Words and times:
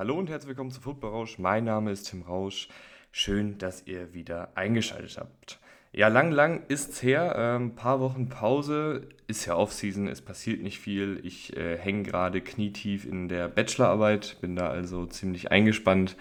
Hallo 0.00 0.14
und 0.14 0.30
herzlich 0.30 0.48
willkommen 0.48 0.70
zu 0.70 0.80
Football 0.80 1.10
Rausch. 1.10 1.38
Mein 1.38 1.64
Name 1.64 1.90
ist 1.90 2.04
Tim 2.04 2.22
Rausch. 2.22 2.70
Schön, 3.12 3.58
dass 3.58 3.86
ihr 3.86 4.14
wieder 4.14 4.48
eingeschaltet 4.54 5.18
habt. 5.18 5.60
Ja, 5.92 6.08
lang, 6.08 6.30
lang 6.30 6.62
ist's 6.68 7.02
her. 7.02 7.36
Ein 7.36 7.62
ähm, 7.62 7.74
paar 7.74 8.00
Wochen 8.00 8.30
Pause. 8.30 9.08
Ist 9.26 9.44
ja 9.44 9.56
Offseason, 9.56 10.08
es 10.08 10.22
passiert 10.22 10.62
nicht 10.62 10.78
viel. 10.78 11.20
Ich 11.22 11.54
äh, 11.54 11.76
hänge 11.76 12.04
gerade 12.04 12.40
knietief 12.40 13.04
in 13.04 13.28
der 13.28 13.48
Bachelorarbeit, 13.48 14.38
bin 14.40 14.56
da 14.56 14.70
also 14.70 15.04
ziemlich 15.04 15.50
eingespannt 15.50 16.16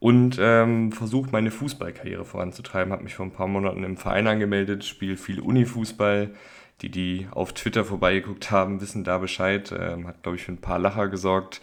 und 0.00 0.36
ähm, 0.38 0.92
versuche 0.92 1.30
meine 1.32 1.50
Fußballkarriere 1.50 2.26
voranzutreiben. 2.26 2.92
Habe 2.92 3.04
mich 3.04 3.14
vor 3.14 3.24
ein 3.24 3.32
paar 3.32 3.48
Monaten 3.48 3.84
im 3.84 3.96
Verein 3.96 4.26
angemeldet, 4.26 4.84
spiele 4.84 5.16
viel 5.16 5.40
Unifußball. 5.40 6.28
Die, 6.82 6.90
die 6.90 7.26
auf 7.30 7.54
Twitter 7.54 7.86
vorbeigeguckt 7.86 8.50
haben, 8.50 8.82
wissen 8.82 9.02
da 9.02 9.16
Bescheid. 9.16 9.72
Ähm, 9.74 10.06
hat, 10.08 10.22
glaube 10.22 10.36
ich, 10.36 10.44
für 10.44 10.52
ein 10.52 10.60
paar 10.60 10.78
Lacher 10.78 11.08
gesorgt 11.08 11.62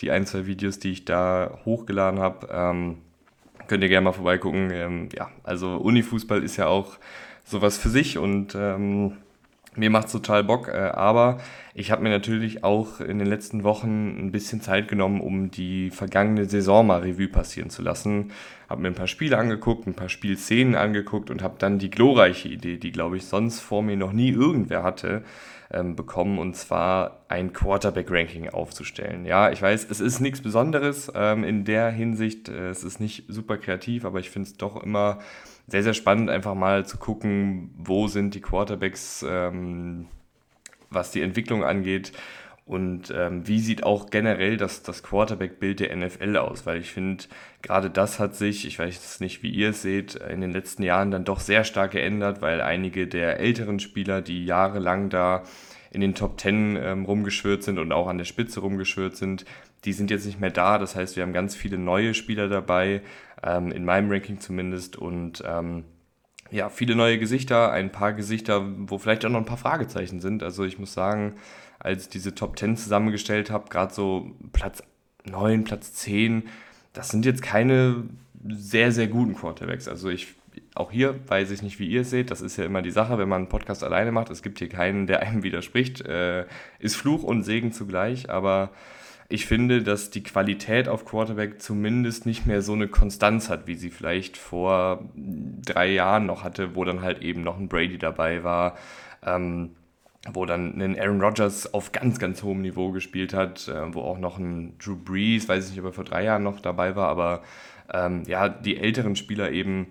die 0.00 0.10
ein, 0.10 0.26
zwei 0.26 0.46
Videos, 0.46 0.78
die 0.78 0.92
ich 0.92 1.04
da 1.04 1.58
hochgeladen 1.64 2.20
habe. 2.20 2.48
Ähm, 2.50 2.98
könnt 3.68 3.82
ihr 3.82 3.88
gerne 3.88 4.04
mal 4.04 4.12
vorbeigucken. 4.12 4.70
Ähm, 4.72 5.08
ja, 5.14 5.30
also 5.42 5.76
Unifußball 5.76 6.42
ist 6.42 6.56
ja 6.56 6.66
auch 6.66 6.98
sowas 7.44 7.78
für 7.78 7.88
sich 7.88 8.18
und 8.18 8.54
ähm, 8.54 9.16
mir 9.74 9.90
macht 9.90 10.06
es 10.06 10.12
total 10.12 10.44
Bock, 10.44 10.68
äh, 10.68 10.72
aber 10.72 11.38
ich 11.74 11.90
habe 11.90 12.02
mir 12.02 12.10
natürlich 12.10 12.64
auch 12.64 13.00
in 13.00 13.18
den 13.18 13.26
letzten 13.26 13.64
Wochen 13.64 14.18
ein 14.18 14.30
bisschen 14.30 14.60
Zeit 14.60 14.88
genommen, 14.88 15.20
um 15.20 15.50
die 15.50 15.90
vergangene 15.90 16.44
Saison 16.44 16.86
mal 16.86 17.00
Revue 17.00 17.28
passieren 17.28 17.70
zu 17.70 17.82
lassen. 17.82 18.32
Habe 18.68 18.82
mir 18.82 18.88
ein 18.88 18.94
paar 18.94 19.06
Spiele 19.06 19.38
angeguckt, 19.38 19.86
ein 19.86 19.94
paar 19.94 20.10
Spielszenen 20.10 20.74
angeguckt 20.74 21.30
und 21.30 21.42
habe 21.42 21.54
dann 21.58 21.78
die 21.78 21.90
glorreiche 21.90 22.48
Idee, 22.48 22.76
die 22.76 22.92
glaube 22.92 23.16
ich 23.16 23.24
sonst 23.24 23.60
vor 23.60 23.82
mir 23.82 23.96
noch 23.96 24.12
nie 24.12 24.30
irgendwer 24.30 24.82
hatte, 24.82 25.22
ähm, 25.72 25.96
bekommen, 25.96 26.38
und 26.38 26.54
zwar 26.54 27.24
ein 27.28 27.54
Quarterback-Ranking 27.54 28.50
aufzustellen. 28.50 29.24
Ja, 29.24 29.50
ich 29.50 29.62
weiß, 29.62 29.86
es 29.90 30.00
ist 30.00 30.20
nichts 30.20 30.42
Besonderes 30.42 31.10
ähm, 31.14 31.44
in 31.44 31.64
der 31.64 31.90
Hinsicht, 31.90 32.50
äh, 32.50 32.68
es 32.68 32.84
ist 32.84 33.00
nicht 33.00 33.24
super 33.28 33.56
kreativ, 33.56 34.04
aber 34.04 34.20
ich 34.20 34.28
finde 34.28 34.48
es 34.50 34.56
doch 34.58 34.82
immer 34.82 35.20
sehr, 35.66 35.82
sehr 35.82 35.94
spannend, 35.94 36.30
einfach 36.30 36.54
mal 36.54 36.84
zu 36.86 36.98
gucken, 36.98 37.70
wo 37.76 38.08
sind 38.08 38.34
die 38.34 38.40
Quarterbacks, 38.40 39.24
ähm, 39.28 40.06
was 40.90 41.10
die 41.10 41.22
Entwicklung 41.22 41.64
angeht. 41.64 42.12
Und 42.64 43.12
ähm, 43.14 43.46
wie 43.48 43.58
sieht 43.58 43.82
auch 43.82 44.08
generell 44.10 44.56
das, 44.56 44.82
das 44.82 45.02
Quarterback-Bild 45.02 45.80
der 45.80 45.96
NFL 45.96 46.36
aus? 46.36 46.64
Weil 46.64 46.80
ich 46.80 46.92
finde, 46.92 47.24
gerade 47.60 47.90
das 47.90 48.20
hat 48.20 48.36
sich, 48.36 48.66
ich 48.66 48.78
weiß 48.78 49.20
nicht, 49.20 49.42
wie 49.42 49.50
ihr 49.50 49.70
es 49.70 49.82
seht, 49.82 50.14
in 50.14 50.40
den 50.40 50.52
letzten 50.52 50.84
Jahren 50.84 51.10
dann 51.10 51.24
doch 51.24 51.40
sehr 51.40 51.64
stark 51.64 51.90
geändert, 51.90 52.40
weil 52.40 52.60
einige 52.60 53.08
der 53.08 53.40
älteren 53.40 53.80
Spieler, 53.80 54.22
die 54.22 54.44
jahrelang 54.44 55.10
da 55.10 55.42
in 55.90 56.00
den 56.00 56.14
Top 56.14 56.38
Ten 56.38 56.78
ähm, 56.80 57.04
rumgeschwört 57.04 57.62
sind 57.62 57.78
und 57.78 57.92
auch 57.92 58.06
an 58.06 58.18
der 58.18 58.24
Spitze 58.24 58.60
rumgeschwört 58.60 59.16
sind, 59.16 59.44
die 59.84 59.92
sind 59.92 60.10
jetzt 60.10 60.24
nicht 60.24 60.40
mehr 60.40 60.50
da. 60.50 60.78
Das 60.78 60.94
heißt, 60.94 61.16
wir 61.16 61.24
haben 61.24 61.32
ganz 61.32 61.54
viele 61.56 61.78
neue 61.78 62.14
Spieler 62.14 62.48
dabei, 62.48 63.02
ähm, 63.42 63.72
in 63.72 63.84
meinem 63.84 64.10
Ranking 64.10 64.40
zumindest. 64.40 64.96
Und 64.96 65.42
ähm, 65.46 65.84
ja, 66.50 66.68
viele 66.68 66.94
neue 66.94 67.18
Gesichter, 67.18 67.72
ein 67.72 67.90
paar 67.90 68.12
Gesichter, 68.12 68.62
wo 68.88 68.98
vielleicht 68.98 69.24
auch 69.24 69.30
noch 69.30 69.38
ein 69.38 69.46
paar 69.46 69.56
Fragezeichen 69.56 70.20
sind. 70.20 70.42
Also 70.42 70.64
ich 70.64 70.78
muss 70.78 70.92
sagen, 70.92 71.34
als 71.78 72.04
ich 72.04 72.08
diese 72.10 72.34
Top 72.34 72.58
10 72.58 72.76
zusammengestellt 72.76 73.50
habe, 73.50 73.68
gerade 73.68 73.92
so 73.92 74.32
Platz 74.52 74.82
9, 75.24 75.64
Platz 75.64 75.94
10, 75.94 76.44
das 76.92 77.08
sind 77.08 77.24
jetzt 77.24 77.42
keine 77.42 78.04
sehr, 78.48 78.92
sehr 78.92 79.08
guten 79.08 79.34
Quarterbacks. 79.34 79.88
Also 79.88 80.10
ich, 80.10 80.34
auch 80.74 80.92
hier 80.92 81.18
weiß 81.28 81.50
ich 81.50 81.62
nicht, 81.62 81.78
wie 81.78 81.88
ihr 81.88 82.02
es 82.02 82.10
seht. 82.10 82.30
Das 82.30 82.40
ist 82.40 82.56
ja 82.56 82.64
immer 82.64 82.82
die 82.82 82.90
Sache, 82.90 83.18
wenn 83.18 83.28
man 83.28 83.42
einen 83.42 83.48
Podcast 83.48 83.82
alleine 83.82 84.12
macht. 84.12 84.30
Es 84.30 84.42
gibt 84.42 84.58
hier 84.58 84.68
keinen, 84.68 85.06
der 85.06 85.22
einem 85.22 85.42
widerspricht. 85.42 86.02
Äh, 86.02 86.46
ist 86.78 86.96
Fluch 86.96 87.22
und 87.22 87.44
Segen 87.44 87.72
zugleich, 87.72 88.30
aber 88.30 88.70
ich 89.32 89.46
finde, 89.46 89.82
dass 89.82 90.10
die 90.10 90.22
Qualität 90.22 90.88
auf 90.88 91.06
Quarterback 91.06 91.62
zumindest 91.62 92.26
nicht 92.26 92.46
mehr 92.46 92.60
so 92.60 92.74
eine 92.74 92.86
Konstanz 92.86 93.48
hat, 93.48 93.66
wie 93.66 93.76
sie 93.76 93.90
vielleicht 93.90 94.36
vor 94.36 95.08
drei 95.14 95.90
Jahren 95.90 96.26
noch 96.26 96.44
hatte, 96.44 96.74
wo 96.76 96.84
dann 96.84 97.00
halt 97.00 97.22
eben 97.22 97.42
noch 97.42 97.58
ein 97.58 97.68
Brady 97.68 97.96
dabei 97.96 98.44
war. 98.44 98.76
Ähm, 99.24 99.70
wo 100.32 100.46
dann 100.46 100.80
ein 100.80 100.96
Aaron 101.00 101.20
Rodgers 101.20 101.74
auf 101.74 101.90
ganz, 101.90 102.20
ganz 102.20 102.44
hohem 102.44 102.60
Niveau 102.60 102.92
gespielt 102.92 103.34
hat, 103.34 103.66
äh, 103.66 103.92
wo 103.92 104.02
auch 104.02 104.18
noch 104.18 104.38
ein 104.38 104.78
Drew 104.78 104.96
Brees, 104.96 105.48
weiß 105.48 105.64
ich 105.64 105.70
nicht, 105.72 105.80
ob 105.80 105.86
er 105.86 105.92
vor 105.92 106.04
drei 106.04 106.22
Jahren 106.22 106.44
noch 106.44 106.60
dabei 106.60 106.94
war, 106.94 107.08
aber 107.08 107.42
ähm, 107.92 108.22
ja, 108.26 108.48
die 108.48 108.76
älteren 108.76 109.16
Spieler 109.16 109.50
eben 109.50 109.88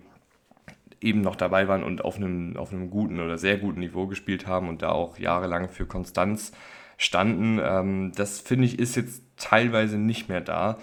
eben 1.02 1.20
noch 1.20 1.36
dabei 1.36 1.66
waren 1.68 1.82
und 1.82 2.04
auf 2.04 2.16
einem, 2.16 2.56
auf 2.56 2.72
einem 2.72 2.88
guten 2.88 3.20
oder 3.20 3.36
sehr 3.36 3.58
guten 3.58 3.80
Niveau 3.80 4.06
gespielt 4.06 4.46
haben 4.46 4.68
und 4.68 4.82
da 4.82 4.90
auch 4.90 5.18
jahrelang 5.18 5.68
für 5.68 5.84
Konstanz 5.84 6.52
standen. 6.96 7.60
Ähm, 7.62 8.12
das 8.14 8.40
finde 8.40 8.66
ich 8.66 8.78
ist 8.78 8.96
jetzt 8.96 9.22
teilweise 9.36 9.98
nicht 9.98 10.28
mehr 10.28 10.40
da. 10.40 10.78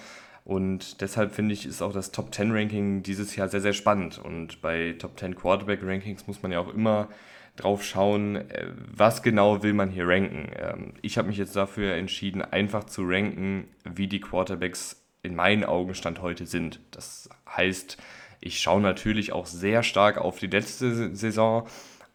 Und 0.45 1.01
deshalb 1.01 1.33
finde 1.33 1.53
ich, 1.53 1.65
ist 1.65 1.81
auch 1.81 1.93
das 1.93 2.11
Top 2.11 2.33
10 2.33 2.51
Ranking 2.51 3.03
dieses 3.03 3.35
Jahr 3.35 3.49
sehr, 3.49 3.61
sehr 3.61 3.73
spannend. 3.73 4.17
Und 4.17 4.61
bei 4.61 4.95
Top 4.97 5.19
10 5.19 5.35
Quarterback 5.35 5.81
Rankings 5.83 6.25
muss 6.25 6.41
man 6.41 6.51
ja 6.51 6.59
auch 6.59 6.73
immer 6.73 7.07
drauf 7.55 7.83
schauen, 7.83 8.35
äh, 8.35 8.67
was 8.75 9.21
genau 9.21 9.63
will 9.63 9.73
man 9.73 9.89
hier 9.89 10.07
ranken. 10.07 10.51
Ähm, 10.57 10.93
ich 11.01 11.17
habe 11.17 11.27
mich 11.27 11.37
jetzt 11.37 11.55
dafür 11.55 11.93
entschieden, 11.95 12.41
einfach 12.41 12.85
zu 12.85 13.03
ranken, 13.05 13.67
wie 13.83 14.07
die 14.07 14.21
Quarterbacks 14.21 15.03
in 15.21 15.35
meinen 15.35 15.63
Augen 15.63 15.93
Stand 15.93 16.21
heute 16.21 16.45
sind. 16.45 16.79
Das 16.91 17.29
heißt, 17.55 17.97
ich 18.41 18.59
schaue 18.59 18.81
natürlich 18.81 19.33
auch 19.33 19.45
sehr 19.45 19.83
stark 19.83 20.17
auf 20.17 20.39
die 20.39 20.47
letzte 20.47 21.15
Saison, 21.15 21.67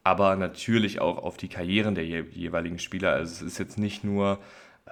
aber 0.04 0.36
natürlich 0.36 1.00
auch 1.00 1.18
auf 1.18 1.38
die 1.38 1.48
Karrieren 1.48 1.94
der 1.94 2.04
jeweiligen 2.04 2.78
Spieler. 2.78 3.12
Also 3.12 3.32
es 3.32 3.42
ist 3.42 3.58
jetzt 3.58 3.78
nicht 3.78 4.04
nur 4.04 4.38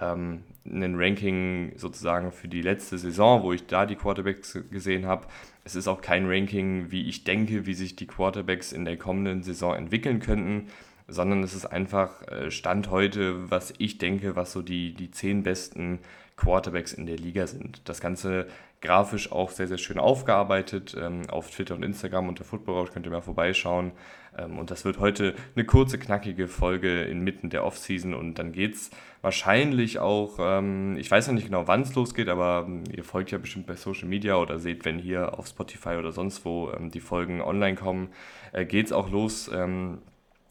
ähm, 0.01 0.43
ein 0.65 0.95
Ranking 0.97 1.73
sozusagen 1.77 2.33
für 2.33 2.49
die 2.49 2.63
letzte 2.63 2.97
Saison, 2.97 3.43
wo 3.43 3.53
ich 3.53 3.67
da 3.67 3.85
die 3.85 3.97
Quarterbacks 3.97 4.59
gesehen 4.71 5.07
habe. 5.07 5.27
Es 5.65 5.75
ist 5.77 5.87
auch 5.87 6.01
kein 6.01 6.27
Ranking, 6.27 6.91
wie 6.91 7.09
ich 7.09 7.25
denke, 7.25 7.67
wie 7.67 7.75
sich 7.75 7.95
die 7.95 8.07
Quarterbacks 8.07 8.73
in 8.73 8.87
der 8.87 8.97
kommenden 8.97 9.43
Saison 9.43 9.75
entwickeln 9.75 10.21
könnten, 10.21 10.69
sondern 11.09 11.43
es 11.43 11.55
ist 11.55 11.67
einfach 11.67 12.27
äh, 12.29 12.51
Stand 12.51 12.91
heute, 12.91 13.51
was 13.51 13.75
ich 13.77 13.99
denke, 13.99 14.35
was 14.35 14.53
so 14.53 14.63
die, 14.63 14.95
die 14.95 15.11
zehn 15.11 15.43
besten 15.43 15.99
Quarterbacks 16.37 16.95
in 16.95 17.05
der 17.05 17.17
Liga 17.17 17.47
sind. 17.47 17.83
Das 17.85 18.01
Ganze 18.01 18.47
grafisch 18.81 19.31
auch 19.31 19.51
sehr, 19.51 19.69
sehr 19.69 19.79
schön 19.79 19.99
aufgearbeitet. 19.99 20.97
Ähm, 20.99 21.23
auf 21.29 21.51
Twitter 21.51 21.75
und 21.75 21.83
Instagram 21.83 22.29
unter 22.29 22.45
Football 22.45 22.89
könnt 22.89 23.07
ihr 23.07 23.13
mal 23.13 23.21
vorbeischauen. 23.21 23.93
Ähm, 24.37 24.59
und 24.59 24.71
das 24.71 24.85
wird 24.85 24.99
heute 24.99 25.35
eine 25.55 25.65
kurze, 25.65 25.99
knackige 25.99 26.49
Folge 26.49 27.03
inmitten 27.03 27.51
der 27.51 27.65
Offseason 27.65 28.15
und 28.15 28.39
dann 28.39 28.53
geht 28.53 28.75
es 28.75 28.91
wahrscheinlich 29.21 29.99
auch, 29.99 30.39
ähm, 30.41 30.97
ich 30.97 31.11
weiß 31.11 31.29
noch 31.29 31.35
nicht 31.35 31.47
genau, 31.47 31.67
wann 31.69 31.83
es 31.83 31.95
losgeht, 31.95 32.29
aber 32.29 32.65
ähm, 32.67 32.85
ihr 32.93 33.05
folgt 33.05 33.31
ja 33.31 33.39
bestimmt 33.39 33.67
bei 33.67 33.77
Social 33.77 34.09
Media 34.09 34.37
oder 34.37 34.59
seht, 34.59 34.85
wenn 34.85 34.99
hier 34.99 35.39
auf 35.39 35.47
Spotify 35.47 35.97
oder 35.97 36.13
sonst 36.13 36.45
wo 36.45 36.71
ähm, 36.73 36.91
die 36.91 37.01
Folgen 37.01 37.41
online 37.41 37.77
kommen, 37.77 38.09
äh, 38.53 38.65
geht 38.65 38.87
es 38.87 38.93
auch 38.93 39.11
los 39.11 39.51
ähm, 39.53 39.99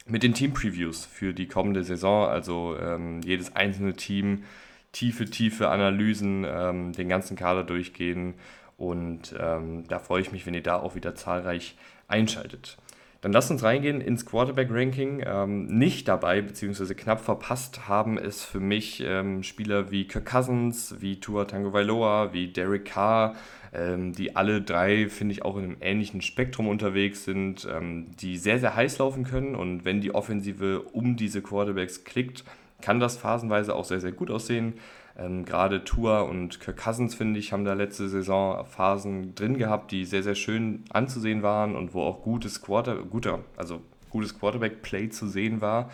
mit 0.05 0.23
den 0.23 0.33
Team-Previews 0.33 1.05
für 1.05 1.33
die 1.33 1.47
kommende 1.47 1.83
Saison. 1.83 2.27
Also 2.27 2.75
ähm, 2.79 3.21
jedes 3.23 3.55
einzelne 3.55 3.93
Team, 3.93 4.43
tiefe, 4.91 5.25
tiefe 5.25 5.69
Analysen, 5.69 6.45
ähm, 6.47 6.91
den 6.93 7.07
ganzen 7.07 7.37
Kader 7.37 7.63
durchgehen 7.63 8.35
und 8.77 9.35
da 9.35 9.99
freue 9.99 10.23
ich 10.23 10.31
mich, 10.31 10.47
wenn 10.47 10.55
ihr 10.55 10.63
da 10.63 10.79
auch 10.79 10.95
wieder 10.95 11.13
zahlreich 11.13 11.75
einschaltet. 12.07 12.77
Dann 13.21 13.31
lasst 13.33 13.51
uns 13.51 13.61
reingehen 13.61 14.01
ins 14.01 14.25
Quarterback-Ranking. 14.25 15.23
Ähm, 15.25 15.65
nicht 15.67 16.07
dabei, 16.07 16.41
beziehungsweise 16.41 16.95
knapp 16.95 17.21
verpasst 17.21 17.87
haben 17.87 18.17
es 18.17 18.43
für 18.43 18.59
mich 18.59 19.03
ähm, 19.05 19.43
Spieler 19.43 19.91
wie 19.91 20.07
Kirk 20.07 20.25
Cousins, 20.25 20.95
wie 20.99 21.19
Tua 21.19 21.45
Tagovailoa, 21.45 22.33
wie 22.33 22.47
Derek 22.47 22.85
Carr, 22.85 23.35
ähm, 23.73 24.13
die 24.13 24.35
alle 24.35 24.63
drei, 24.63 25.07
finde 25.07 25.33
ich, 25.33 25.45
auch 25.45 25.55
in 25.57 25.63
einem 25.63 25.77
ähnlichen 25.81 26.21
Spektrum 26.21 26.67
unterwegs 26.67 27.23
sind, 27.23 27.67
ähm, 27.71 28.07
die 28.19 28.37
sehr, 28.37 28.57
sehr 28.57 28.75
heiß 28.75 28.97
laufen 28.97 29.23
können. 29.23 29.55
Und 29.55 29.85
wenn 29.85 30.01
die 30.01 30.15
Offensive 30.15 30.81
um 30.81 31.15
diese 31.15 31.43
Quarterbacks 31.43 32.03
klickt, 32.03 32.43
kann 32.81 32.99
das 32.99 33.17
phasenweise 33.17 33.75
auch 33.75 33.85
sehr, 33.85 33.99
sehr 33.99 34.13
gut 34.13 34.31
aussehen. 34.31 34.73
Ähm, 35.17 35.45
Gerade 35.45 35.83
Tour 35.83 36.27
und 36.27 36.59
Kirk 36.59 36.77
Cousins, 36.77 37.15
finde 37.15 37.39
ich, 37.39 37.53
haben 37.53 37.65
da 37.65 37.73
letzte 37.73 38.09
Saison 38.09 38.65
Phasen 38.65 39.35
drin 39.35 39.57
gehabt, 39.57 39.91
die 39.91 40.05
sehr, 40.05 40.23
sehr 40.23 40.35
schön 40.35 40.85
anzusehen 40.91 41.43
waren 41.43 41.75
und 41.75 41.93
wo 41.93 42.03
auch 42.03 42.21
gutes 42.21 42.61
Quarter, 42.61 42.95
guter, 43.03 43.39
also 43.57 43.81
gutes 44.09 44.37
Quarterback-Play 44.39 45.09
zu 45.09 45.27
sehen 45.27 45.61
war. 45.61 45.89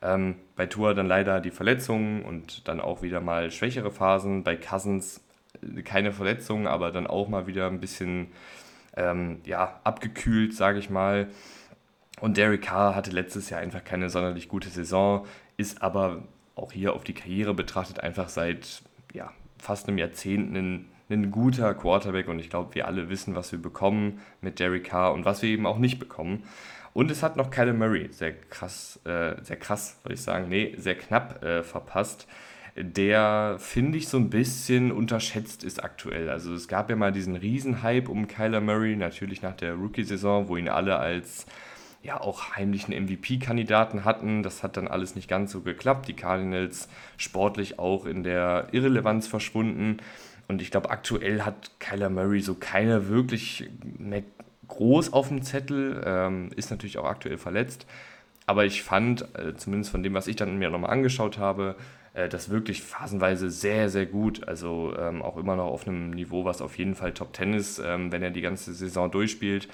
Ähm, 0.00 0.36
bei 0.56 0.66
Tour 0.66 0.94
dann 0.94 1.06
leider 1.06 1.40
die 1.40 1.50
Verletzungen 1.50 2.22
und 2.22 2.68
dann 2.68 2.80
auch 2.80 3.02
wieder 3.02 3.20
mal 3.20 3.50
schwächere 3.50 3.90
Phasen. 3.90 4.44
Bei 4.44 4.56
Cousins 4.56 5.20
äh, 5.62 5.82
keine 5.82 6.12
Verletzungen, 6.12 6.66
aber 6.66 6.92
dann 6.92 7.06
auch 7.06 7.28
mal 7.28 7.46
wieder 7.46 7.66
ein 7.66 7.80
bisschen 7.80 8.28
ähm, 8.96 9.40
ja, 9.44 9.80
abgekühlt, 9.84 10.54
sage 10.54 10.78
ich 10.78 10.90
mal. 10.90 11.28
Und 12.20 12.36
Derek 12.36 12.62
Carr 12.62 12.94
hatte 12.94 13.10
letztes 13.10 13.50
Jahr 13.50 13.60
einfach 13.60 13.84
keine 13.84 14.10
sonderlich 14.10 14.48
gute 14.48 14.68
Saison, 14.68 15.26
ist 15.56 15.82
aber 15.82 16.22
auch 16.58 16.72
hier 16.72 16.94
auf 16.94 17.04
die 17.04 17.14
Karriere 17.14 17.54
betrachtet 17.54 18.00
einfach 18.00 18.28
seit 18.28 18.82
ja, 19.12 19.32
fast 19.58 19.88
einem 19.88 19.98
Jahrzehnt 19.98 20.54
ein, 20.56 20.88
ein 21.10 21.30
guter 21.30 21.74
Quarterback 21.74 22.28
und 22.28 22.38
ich 22.38 22.50
glaube, 22.50 22.74
wir 22.74 22.86
alle 22.86 23.08
wissen, 23.08 23.34
was 23.34 23.52
wir 23.52 23.60
bekommen 23.60 24.20
mit 24.40 24.58
Derek 24.58 24.84
Carr 24.84 25.12
und 25.14 25.24
was 25.24 25.42
wir 25.42 25.48
eben 25.48 25.66
auch 25.66 25.78
nicht 25.78 25.98
bekommen. 25.98 26.44
Und 26.94 27.10
es 27.10 27.22
hat 27.22 27.36
noch 27.36 27.50
Kyler 27.50 27.74
Murray 27.74 28.08
sehr 28.10 28.32
krass, 28.32 28.98
äh, 29.04 29.36
sehr 29.42 29.56
krass, 29.56 29.98
würde 30.02 30.14
ich 30.14 30.22
sagen, 30.22 30.48
nee, 30.48 30.74
sehr 30.76 30.96
knapp 30.96 31.42
äh, 31.44 31.62
verpasst. 31.62 32.26
der, 32.76 33.56
finde 33.58 33.98
ich, 33.98 34.08
so 34.08 34.18
ein 34.18 34.30
bisschen 34.30 34.92
unterschätzt 34.92 35.64
ist 35.64 35.82
aktuell. 35.82 36.30
Also 36.30 36.54
es 36.54 36.68
gab 36.68 36.90
ja 36.90 36.96
mal 36.96 37.12
diesen 37.12 37.34
Riesenhype 37.36 38.10
um 38.10 38.28
Kyler 38.28 38.60
Murray, 38.60 38.96
natürlich 38.96 39.42
nach 39.42 39.56
der 39.56 39.74
Rookie-Saison, 39.74 40.48
wo 40.48 40.56
ihn 40.56 40.68
alle 40.68 40.96
als 40.98 41.46
ja 42.08 42.20
auch 42.20 42.56
heimlichen 42.56 42.92
MVP-Kandidaten 42.94 44.04
hatten. 44.04 44.42
Das 44.42 44.62
hat 44.62 44.76
dann 44.76 44.88
alles 44.88 45.14
nicht 45.14 45.28
ganz 45.28 45.52
so 45.52 45.60
geklappt. 45.60 46.08
Die 46.08 46.14
Cardinals 46.14 46.88
sportlich 47.16 47.78
auch 47.78 48.06
in 48.06 48.22
der 48.22 48.68
Irrelevanz 48.72 49.26
verschwunden. 49.26 49.98
Und 50.48 50.62
ich 50.62 50.70
glaube, 50.70 50.90
aktuell 50.90 51.42
hat 51.42 51.70
Kyler 51.78 52.08
Murray 52.08 52.40
so 52.40 52.54
keiner 52.54 53.08
wirklich 53.08 53.68
mehr 53.98 54.22
groß 54.68 55.12
auf 55.12 55.28
dem 55.28 55.42
Zettel, 55.42 56.02
ähm, 56.04 56.50
ist 56.56 56.70
natürlich 56.70 56.98
auch 56.98 57.04
aktuell 57.04 57.38
verletzt. 57.38 57.86
Aber 58.46 58.64
ich 58.64 58.82
fand, 58.82 59.22
äh, 59.36 59.54
zumindest 59.54 59.90
von 59.90 60.02
dem, 60.02 60.14
was 60.14 60.26
ich 60.26 60.36
dann 60.36 60.58
mir 60.58 60.70
nochmal 60.70 60.90
angeschaut 60.90 61.36
habe, 61.36 61.76
äh, 62.14 62.30
das 62.30 62.48
wirklich 62.48 62.82
phasenweise 62.82 63.50
sehr, 63.50 63.90
sehr 63.90 64.06
gut. 64.06 64.48
Also 64.48 64.94
ähm, 64.98 65.20
auch 65.20 65.36
immer 65.36 65.56
noch 65.56 65.66
auf 65.66 65.86
einem 65.86 66.10
Niveau, 66.10 66.46
was 66.46 66.62
auf 66.62 66.78
jeden 66.78 66.94
Fall 66.94 67.12
Top 67.12 67.36
10 67.36 67.52
ist, 67.52 67.78
ähm, 67.78 68.10
wenn 68.10 68.22
er 68.22 68.30
die 68.30 68.40
ganze 68.40 68.72
Saison 68.72 69.10
durchspielt. 69.10 69.68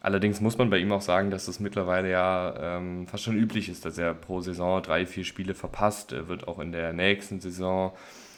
Allerdings 0.00 0.40
muss 0.40 0.58
man 0.58 0.70
bei 0.70 0.78
ihm 0.78 0.92
auch 0.92 1.00
sagen, 1.00 1.30
dass 1.30 1.48
es 1.48 1.58
mittlerweile 1.58 2.10
ja 2.10 2.76
ähm, 2.78 3.06
fast 3.06 3.24
schon 3.24 3.36
üblich 3.36 3.68
ist, 3.68 3.84
dass 3.84 3.98
er 3.98 4.14
pro 4.14 4.40
Saison 4.40 4.82
drei, 4.82 5.06
vier 5.06 5.24
Spiele 5.24 5.54
verpasst. 5.54 6.12
Er 6.12 6.28
wird 6.28 6.46
auch 6.46 6.58
in 6.58 6.72
der 6.72 6.92
nächsten 6.92 7.40
Saison 7.40 7.92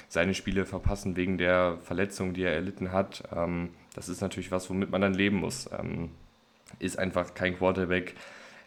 seine 0.08 0.34
Spiele 0.34 0.64
verpassen 0.64 1.16
wegen 1.16 1.37
der 1.37 1.78
Verletzung, 1.82 2.32
die 2.32 2.43
er 2.43 2.55
erlitten 2.55 2.93
hat. 2.93 3.25
Ähm, 3.34 3.70
das 3.94 4.08
ist 4.08 4.20
natürlich 4.20 4.50
was, 4.50 4.70
womit 4.70 4.90
man 4.90 5.00
dann 5.00 5.14
leben 5.14 5.37
muss. 5.37 5.69
Ähm, 5.78 6.10
ist 6.78 6.99
einfach 6.99 7.34
kein 7.34 7.56
Quarterback, 7.56 8.14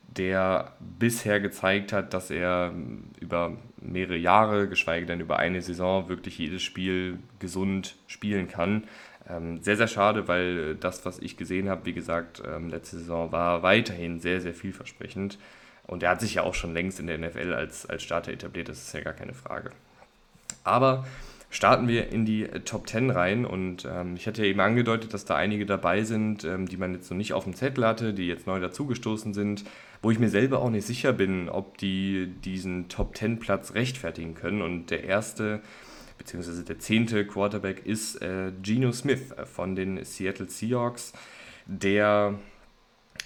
der 0.07 0.73
bisher 0.79 1.39
gezeigt 1.39 1.93
hat, 1.93 2.13
dass 2.13 2.29
er 2.29 2.73
über 3.19 3.57
mehrere 3.77 4.17
Jahre, 4.17 4.67
geschweige 4.67 5.05
denn 5.05 5.21
über 5.21 5.39
eine 5.39 5.61
Saison, 5.61 6.09
wirklich 6.09 6.38
jedes 6.38 6.61
Spiel 6.61 7.19
gesund 7.39 7.95
spielen 8.07 8.47
kann. 8.47 8.83
Ähm, 9.29 9.62
sehr, 9.62 9.77
sehr 9.77 9.88
schade, 9.88 10.27
weil 10.27 10.75
das, 10.75 11.06
was 11.06 11.19
ich 11.19 11.38
gesehen 11.38 11.69
habe, 11.69 11.85
wie 11.85 11.94
gesagt, 11.94 12.41
ähm, 12.45 12.69
letzte 12.69 12.97
Saison 12.97 13.31
war 13.31 13.63
weiterhin 13.63 14.19
sehr, 14.19 14.41
sehr 14.41 14.53
vielversprechend. 14.53 15.38
Und 15.88 16.03
er 16.03 16.12
hat 16.12 16.21
sich 16.21 16.35
ja 16.35 16.44
auch 16.44 16.53
schon 16.53 16.73
längst 16.73 17.00
in 17.00 17.07
der 17.07 17.18
NFL 17.18 17.53
als, 17.53 17.85
als 17.85 18.03
Starter 18.03 18.31
etabliert, 18.31 18.69
das 18.69 18.79
ist 18.79 18.94
ja 18.94 19.01
gar 19.01 19.13
keine 19.13 19.33
Frage. 19.33 19.71
Aber 20.63 21.06
starten 21.51 21.88
wir 21.88 22.09
in 22.09 22.25
die 22.25 22.44
äh, 22.44 22.62
Top 22.62 22.88
10 22.88 23.12
rein. 23.12 23.45
Und 23.45 23.85
ähm, 23.85 24.15
ich 24.15 24.25
hatte 24.25 24.41
ja 24.41 24.47
eben 24.47 24.59
angedeutet, 24.62 25.13
dass 25.13 25.25
da 25.25 25.35
einige 25.35 25.67
dabei 25.67 26.03
sind, 26.03 26.44
ähm, 26.44 26.67
die 26.67 26.77
man 26.77 26.94
jetzt 26.94 27.12
noch 27.12 27.17
nicht 27.17 27.33
auf 27.33 27.44
dem 27.44 27.53
Zettel 27.53 27.85
hatte, 27.85 28.13
die 28.13 28.27
jetzt 28.27 28.47
neu 28.47 28.59
dazugestoßen 28.59 29.33
sind, 29.35 29.65
wo 30.01 30.09
ich 30.09 30.17
mir 30.17 30.29
selber 30.29 30.59
auch 30.59 30.69
nicht 30.69 30.88
sicher 30.88 31.13
bin, 31.13 31.50
ob 31.50 31.77
die 31.77 32.33
diesen 32.44 32.89
Top 32.89 33.15
10 33.15 33.39
Platz 33.39 33.75
rechtfertigen 33.75 34.33
können. 34.33 34.62
Und 34.62 34.89
der 34.89 35.03
erste, 35.03 35.62
beziehungsweise 36.21 36.63
der 36.63 36.77
zehnte 36.77 37.25
Quarterback 37.25 37.83
ist 37.83 38.21
äh, 38.21 38.51
Geno 38.62 38.91
Smith 38.91 39.31
äh, 39.31 39.45
von 39.47 39.75
den 39.75 40.06
Seattle 40.06 40.47
Seahawks, 40.47 41.13
der 41.65 42.35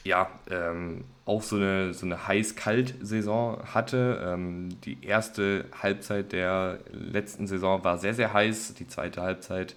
ja, 0.06 0.30
ähm, 0.50 1.04
auch 1.26 1.42
so 1.42 1.58
eine, 1.58 1.94
so 1.94 2.06
eine 2.06 2.28
heiß-kalt-Saison 2.28 3.64
hatte. 3.74 4.24
Ähm, 4.26 4.70
die 4.86 5.04
erste 5.04 5.66
Halbzeit 5.82 6.32
der 6.32 6.80
letzten 6.92 7.48
Saison 7.48 7.84
war 7.84 7.98
sehr, 7.98 8.14
sehr 8.14 8.32
heiß, 8.32 8.76
die 8.76 8.88
zweite 8.88 9.22
Halbzeit 9.22 9.76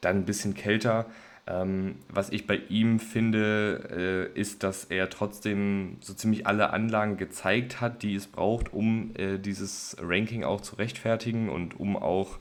dann 0.00 0.18
ein 0.18 0.24
bisschen 0.24 0.54
kälter. 0.54 1.06
Ähm, 1.46 1.96
was 2.08 2.30
ich 2.30 2.46
bei 2.46 2.56
ihm 2.68 3.00
finde, 3.00 4.30
äh, 4.36 4.38
ist, 4.38 4.62
dass 4.62 4.84
er 4.84 5.10
trotzdem 5.10 5.96
so 6.00 6.14
ziemlich 6.14 6.46
alle 6.46 6.70
Anlagen 6.70 7.16
gezeigt 7.16 7.80
hat, 7.80 8.02
die 8.02 8.14
es 8.14 8.26
braucht, 8.26 8.72
um 8.72 9.12
äh, 9.16 9.38
dieses 9.38 9.96
Ranking 10.00 10.44
auch 10.44 10.60
zu 10.60 10.76
rechtfertigen 10.76 11.48
und 11.48 11.80
um 11.80 11.96
auch 11.96 12.38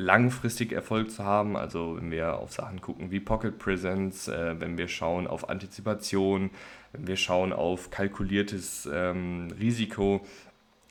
langfristig 0.00 0.72
Erfolg 0.72 1.10
zu 1.10 1.24
haben. 1.24 1.56
Also 1.56 1.96
wenn 1.96 2.10
wir 2.10 2.38
auf 2.38 2.52
Sachen 2.52 2.80
gucken 2.80 3.10
wie 3.10 3.20
Pocket 3.20 3.58
Presence, 3.58 4.28
äh, 4.28 4.60
wenn 4.60 4.78
wir 4.78 4.88
schauen 4.88 5.26
auf 5.26 5.48
Antizipation, 5.48 6.50
wenn 6.92 7.06
wir 7.06 7.16
schauen 7.16 7.52
auf 7.52 7.90
kalkuliertes 7.90 8.88
ähm, 8.92 9.48
Risiko. 9.58 10.22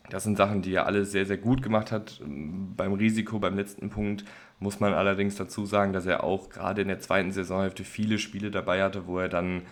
Das 0.10 0.24
sind 0.24 0.38
Sachen, 0.38 0.62
die 0.62 0.74
er 0.74 0.86
alle 0.86 1.06
sehr, 1.06 1.26
sehr 1.26 1.38
gut 1.38 1.62
gemacht 1.62 1.92
hat. 1.92 2.22
Beim 2.26 2.94
Risiko, 2.94 3.38
beim 3.40 3.56
letzten 3.56 3.90
Punkt, 3.90 4.26
muss 4.60 4.80
man 4.80 4.94
allerdings 4.94 5.36
dazu 5.36 5.66
sagen, 5.66 5.94
dass 5.94 6.06
er 6.06 6.24
auch 6.24 6.50
gerade 6.50 6.82
in 6.82 6.88
der 6.88 7.00
zweiten 7.00 7.32
Saisonhälfte 7.32 7.84
viele 7.84 8.18
Spiele 8.18 8.50
dabei 8.50 8.84
hatte, 8.84 9.06
wo 9.08 9.20
er 9.20 9.30
dann 9.30 9.64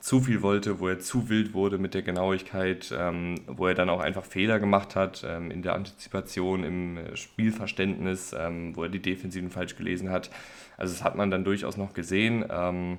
zu 0.00 0.20
viel 0.20 0.42
wollte, 0.42 0.80
wo 0.80 0.88
er 0.88 0.98
zu 0.98 1.28
wild 1.28 1.54
wurde 1.54 1.78
mit 1.78 1.94
der 1.94 2.02
Genauigkeit, 2.02 2.94
ähm, 2.96 3.36
wo 3.46 3.66
er 3.66 3.74
dann 3.74 3.90
auch 3.90 4.00
einfach 4.00 4.24
Fehler 4.24 4.58
gemacht 4.58 4.96
hat 4.96 5.24
ähm, 5.26 5.50
in 5.50 5.62
der 5.62 5.74
Antizipation, 5.74 6.64
im 6.64 6.98
Spielverständnis, 7.14 8.34
ähm, 8.38 8.76
wo 8.76 8.84
er 8.84 8.88
die 8.88 9.02
Defensiven 9.02 9.50
falsch 9.50 9.76
gelesen 9.76 10.10
hat. 10.10 10.30
Also 10.76 10.94
das 10.94 11.04
hat 11.04 11.16
man 11.16 11.30
dann 11.30 11.44
durchaus 11.44 11.76
noch 11.76 11.94
gesehen. 11.94 12.44
Ähm, 12.50 12.98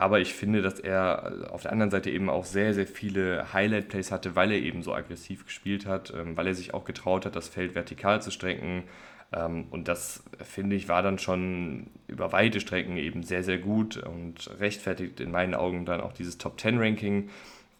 aber 0.00 0.20
ich 0.20 0.32
finde, 0.32 0.62
dass 0.62 0.78
er 0.78 1.50
auf 1.50 1.62
der 1.62 1.72
anderen 1.72 1.90
Seite 1.90 2.10
eben 2.10 2.30
auch 2.30 2.44
sehr, 2.44 2.72
sehr 2.72 2.86
viele 2.86 3.52
Highlight-Plays 3.52 4.12
hatte, 4.12 4.36
weil 4.36 4.52
er 4.52 4.58
eben 4.58 4.82
so 4.84 4.94
aggressiv 4.94 5.44
gespielt 5.44 5.86
hat, 5.86 6.14
ähm, 6.16 6.36
weil 6.36 6.46
er 6.46 6.54
sich 6.54 6.72
auch 6.72 6.84
getraut 6.84 7.26
hat, 7.26 7.34
das 7.34 7.48
Feld 7.48 7.74
vertikal 7.74 8.22
zu 8.22 8.30
strecken, 8.30 8.84
und 9.30 9.88
das, 9.88 10.22
finde 10.42 10.76
ich, 10.76 10.88
war 10.88 11.02
dann 11.02 11.18
schon 11.18 11.88
über 12.06 12.32
weite 12.32 12.60
Strecken 12.60 12.96
eben 12.96 13.22
sehr, 13.22 13.42
sehr 13.42 13.58
gut 13.58 13.98
und 13.98 14.50
rechtfertigt 14.58 15.20
in 15.20 15.30
meinen 15.30 15.54
Augen 15.54 15.84
dann 15.84 16.00
auch 16.00 16.12
dieses 16.12 16.38
Top 16.38 16.58
10 16.58 16.78
Ranking. 16.78 17.28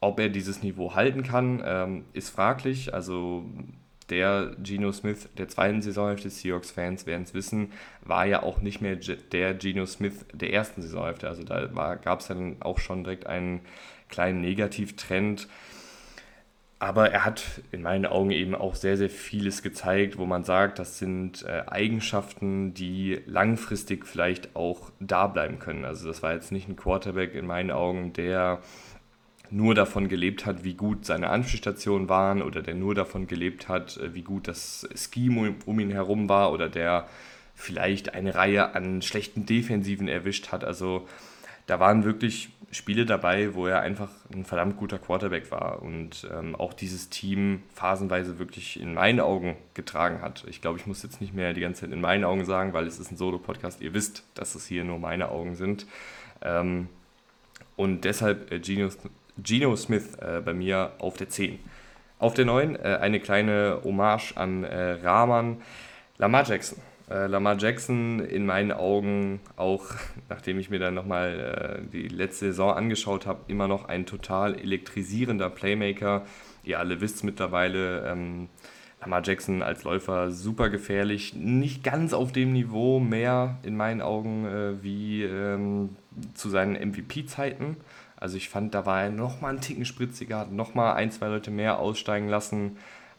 Ob 0.01 0.21
er 0.21 0.29
dieses 0.29 0.63
Niveau 0.63 0.95
halten 0.95 1.23
kann, 1.23 1.63
ähm, 1.65 2.05
ist 2.13 2.29
fraglich. 2.29 2.93
Also 2.93 3.47
der 4.11 4.55
Geno 4.63 4.93
Smith 4.93 5.29
der 5.37 5.49
zweiten 5.49 5.83
Saisonhälfte, 5.83 6.31
Seahawks-Fans 6.31 7.07
werden 7.07 7.25
es 7.25 7.35
wissen, 7.35 7.73
war 8.03 8.27
ja 8.27 8.43
auch 8.43 8.61
nicht 8.61 8.81
mehr 8.81 8.97
der 8.97 9.55
Geno 9.55 9.87
Smith 9.87 10.25
der 10.33 10.53
ersten 10.53 10.83
Saisonhälfte. 10.83 11.29
Also 11.29 11.43
da 11.43 11.95
gab 11.97 12.21
es 12.21 12.29
dann 12.29 12.57
auch 12.61 12.79
schon 12.79 13.05
direkt 13.05 13.27
einen 13.27 13.61
kleinen 14.09 14.41
Negativtrend. 14.41 15.49
Aber 16.81 17.11
er 17.11 17.25
hat 17.25 17.43
in 17.73 17.83
meinen 17.83 18.07
Augen 18.07 18.31
eben 18.31 18.55
auch 18.55 18.77
sehr, 18.77 18.97
sehr 18.97 19.11
vieles 19.11 19.63
gezeigt, 19.63 20.17
wo 20.17 20.27
man 20.27 20.45
sagt, 20.45 20.79
das 20.79 20.99
sind 20.99 21.45
äh, 21.45 21.65
Eigenschaften, 21.67 22.73
die 22.73 23.21
langfristig 23.27 24.07
vielleicht 24.07 24.55
auch 24.55 24.91
da 25.01 25.27
bleiben 25.27 25.59
können. 25.59 25.85
Also 25.85 26.07
das 26.07 26.23
war 26.23 26.35
jetzt 26.35 26.53
nicht 26.53 26.69
ein 26.69 26.77
Quarterback 26.77 27.35
in 27.35 27.47
meinen 27.47 27.73
Augen, 27.73 28.13
der 28.13 28.61
nur 29.51 29.75
davon 29.75 30.09
gelebt 30.09 30.47
hat, 30.47 30.63
wie 30.63 30.75
gut 30.75 31.05
seine 31.05 31.31
Anspielstationen 31.31 32.09
waren 32.09 32.43
oder 32.43 32.63
der 32.63 32.75
nur 32.75 32.95
davon 32.95 33.27
gelebt 33.27 33.69
hat, 33.69 33.97
äh, 33.97 34.15
wie 34.15 34.23
gut 34.23 34.47
das 34.47 34.89
Scheme 34.95 35.57
um 35.67 35.81
ihn 35.81 35.91
herum 35.91 36.29
war 36.29 36.53
oder 36.53 36.69
der 36.69 37.09
vielleicht 37.55 38.15
eine 38.15 38.37
Reihe 38.37 38.77
an 38.77 39.03
schlechten 39.03 39.47
Defensiven 39.47 40.07
erwischt 40.07 40.53
hat. 40.53 40.63
Also 40.63 41.09
da 41.69 41.79
waren 41.79 42.05
wirklich 42.05 42.49
Spiele 42.71 43.07
dabei, 43.07 43.55
wo 43.55 43.67
er 43.67 43.81
einfach 43.81 44.11
ein 44.33 44.45
verdammt 44.45 44.77
guter 44.77 44.99
Quarterback 44.99 45.51
war 45.51 45.83
und 45.83 46.29
ähm, 46.33 46.55
auch 46.55 46.73
dieses 46.73 47.09
Team 47.09 47.63
phasenweise 47.75 48.39
wirklich 48.39 48.81
in 48.81 48.95
meinen 48.95 49.21
Augen 49.21 49.57
getragen 49.75 50.21
hat. 50.21 50.45
Ich 50.49 50.61
glaube, 50.61 50.79
ich 50.79 50.87
muss 50.87 51.03
jetzt 51.03 51.21
nicht 51.21 51.35
mehr 51.35 51.55
die 51.55 51.61
ganze 51.61 51.83
Zeit 51.83 51.93
in 51.93 52.01
meinen 52.01 52.25
Augen 52.25 52.45
sagen, 52.45 52.73
weil 52.73 52.87
es 52.87 52.99
ist 52.99 53.11
ein 53.11 53.17
Solo-Podcast. 53.17 53.81
Ihr 53.81 53.95
wisst, 53.95 54.25
dass 54.35 54.55
es 54.55 54.67
hier 54.67 54.85
nur 54.85 54.99
meine 54.99 55.31
Augen 55.31 55.55
sind. 55.55 55.87
Ähm, 56.43 56.89
und 57.77 58.05
deshalb 58.05 58.51
äh, 58.51 58.61
Geno, 58.61 58.91
Geno 59.39 59.77
Smith 59.77 60.17
äh, 60.17 60.41
bei 60.45 60.53
mir 60.53 60.93
auf 60.99 61.17
der 61.17 61.29
10. 61.29 61.59
Auf 62.19 62.35
der 62.35 62.45
9 62.45 62.77
äh, 62.77 62.99
eine 63.01 63.21
kleine 63.21 63.81
Hommage 63.85 64.37
an 64.37 64.65
äh, 64.65 64.93
Rahman 65.03 65.63
Lamar 66.19 66.45
Jackson. 66.45 66.79
Äh, 67.11 67.27
Lamar 67.27 67.57
Jackson 67.59 68.21
in 68.21 68.45
meinen 68.45 68.73
Augen 68.73 69.41
auch, 69.57 69.87
nachdem 70.29 70.59
ich 70.59 70.71
mir 70.71 70.79
dann 70.79 70.95
nochmal 70.95 71.81
äh, 71.85 71.91
die 71.91 72.09
letzte 72.09 72.47
Saison 72.47 72.75
angeschaut 72.75 73.27
habe, 73.27 73.41
immer 73.49 73.69
noch 73.69 73.87
ein 73.87 74.07
total 74.07 74.59
elektrisierender 74.59 75.51
Playmaker. 75.51 76.27
Ihr 76.65 76.79
alle 76.79 77.01
wisst 77.01 77.25
mittlerweile, 77.25 78.07
ähm, 78.07 78.49
Lamar 79.01 79.23
Jackson 79.25 79.63
als 79.63 79.85
Läufer 79.85 80.33
super 80.33 80.71
gefährlich, 80.71 81.35
nicht 81.35 81.85
ganz 81.85 82.13
auf 82.13 82.33
dem 82.33 82.53
Niveau 82.53 82.99
mehr 82.99 83.57
in 83.63 83.77
meinen 83.77 84.03
Augen 84.03 84.45
äh, 84.45 84.83
wie 84.83 85.23
ähm, 85.23 85.97
zu 86.35 86.51
seinen 86.51 86.75
MVP-Zeiten. 86.75 87.77
Also 88.17 88.37
ich 88.37 88.49
fand, 88.49 88.75
da 88.75 88.85
war 88.85 89.05
er 89.05 89.11
nochmal 89.11 89.53
einen 89.53 89.61
Ticken 89.61 89.85
spritziger, 89.85 90.41
hat 90.41 90.53
nochmal 90.53 90.95
ein, 90.95 91.13
zwei 91.13 91.29
Leute 91.29 91.53
mehr 91.53 91.79
aussteigen 91.79 92.29
lassen, 92.29 92.77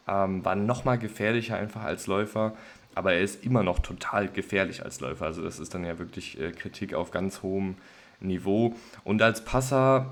ähm, 0.07 0.43
war 0.43 0.55
nochmal 0.55 0.97
gefährlicher 0.97 1.55
einfach 1.55 1.83
als 1.83 2.07
Läufer 2.07 2.53
aber 2.95 3.13
er 3.13 3.21
ist 3.21 3.43
immer 3.45 3.63
noch 3.63 3.79
total 3.79 4.27
gefährlich 4.27 4.83
als 4.83 4.99
Läufer. 4.99 5.25
Also 5.25 5.41
das 5.41 5.59
ist 5.59 5.73
dann 5.73 5.85
ja 5.85 5.99
wirklich 5.99 6.39
äh, 6.39 6.51
Kritik 6.51 6.93
auf 6.93 7.11
ganz 7.11 7.41
hohem 7.41 7.75
Niveau. 8.19 8.75
Und 9.03 9.21
als 9.21 9.45
Passer, 9.45 10.11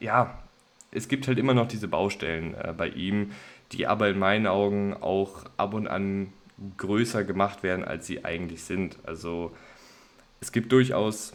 ja, 0.00 0.38
es 0.90 1.08
gibt 1.08 1.26
halt 1.26 1.38
immer 1.38 1.54
noch 1.54 1.68
diese 1.68 1.88
Baustellen 1.88 2.54
äh, 2.54 2.74
bei 2.76 2.88
ihm, 2.88 3.32
die 3.72 3.86
aber 3.86 4.08
in 4.08 4.18
meinen 4.18 4.46
Augen 4.46 4.94
auch 4.94 5.44
ab 5.56 5.74
und 5.74 5.88
an 5.88 6.32
größer 6.76 7.24
gemacht 7.24 7.62
werden, 7.62 7.84
als 7.84 8.06
sie 8.06 8.24
eigentlich 8.24 8.62
sind. 8.64 8.98
Also 9.04 9.52
es 10.40 10.52
gibt 10.52 10.70
durchaus 10.72 11.32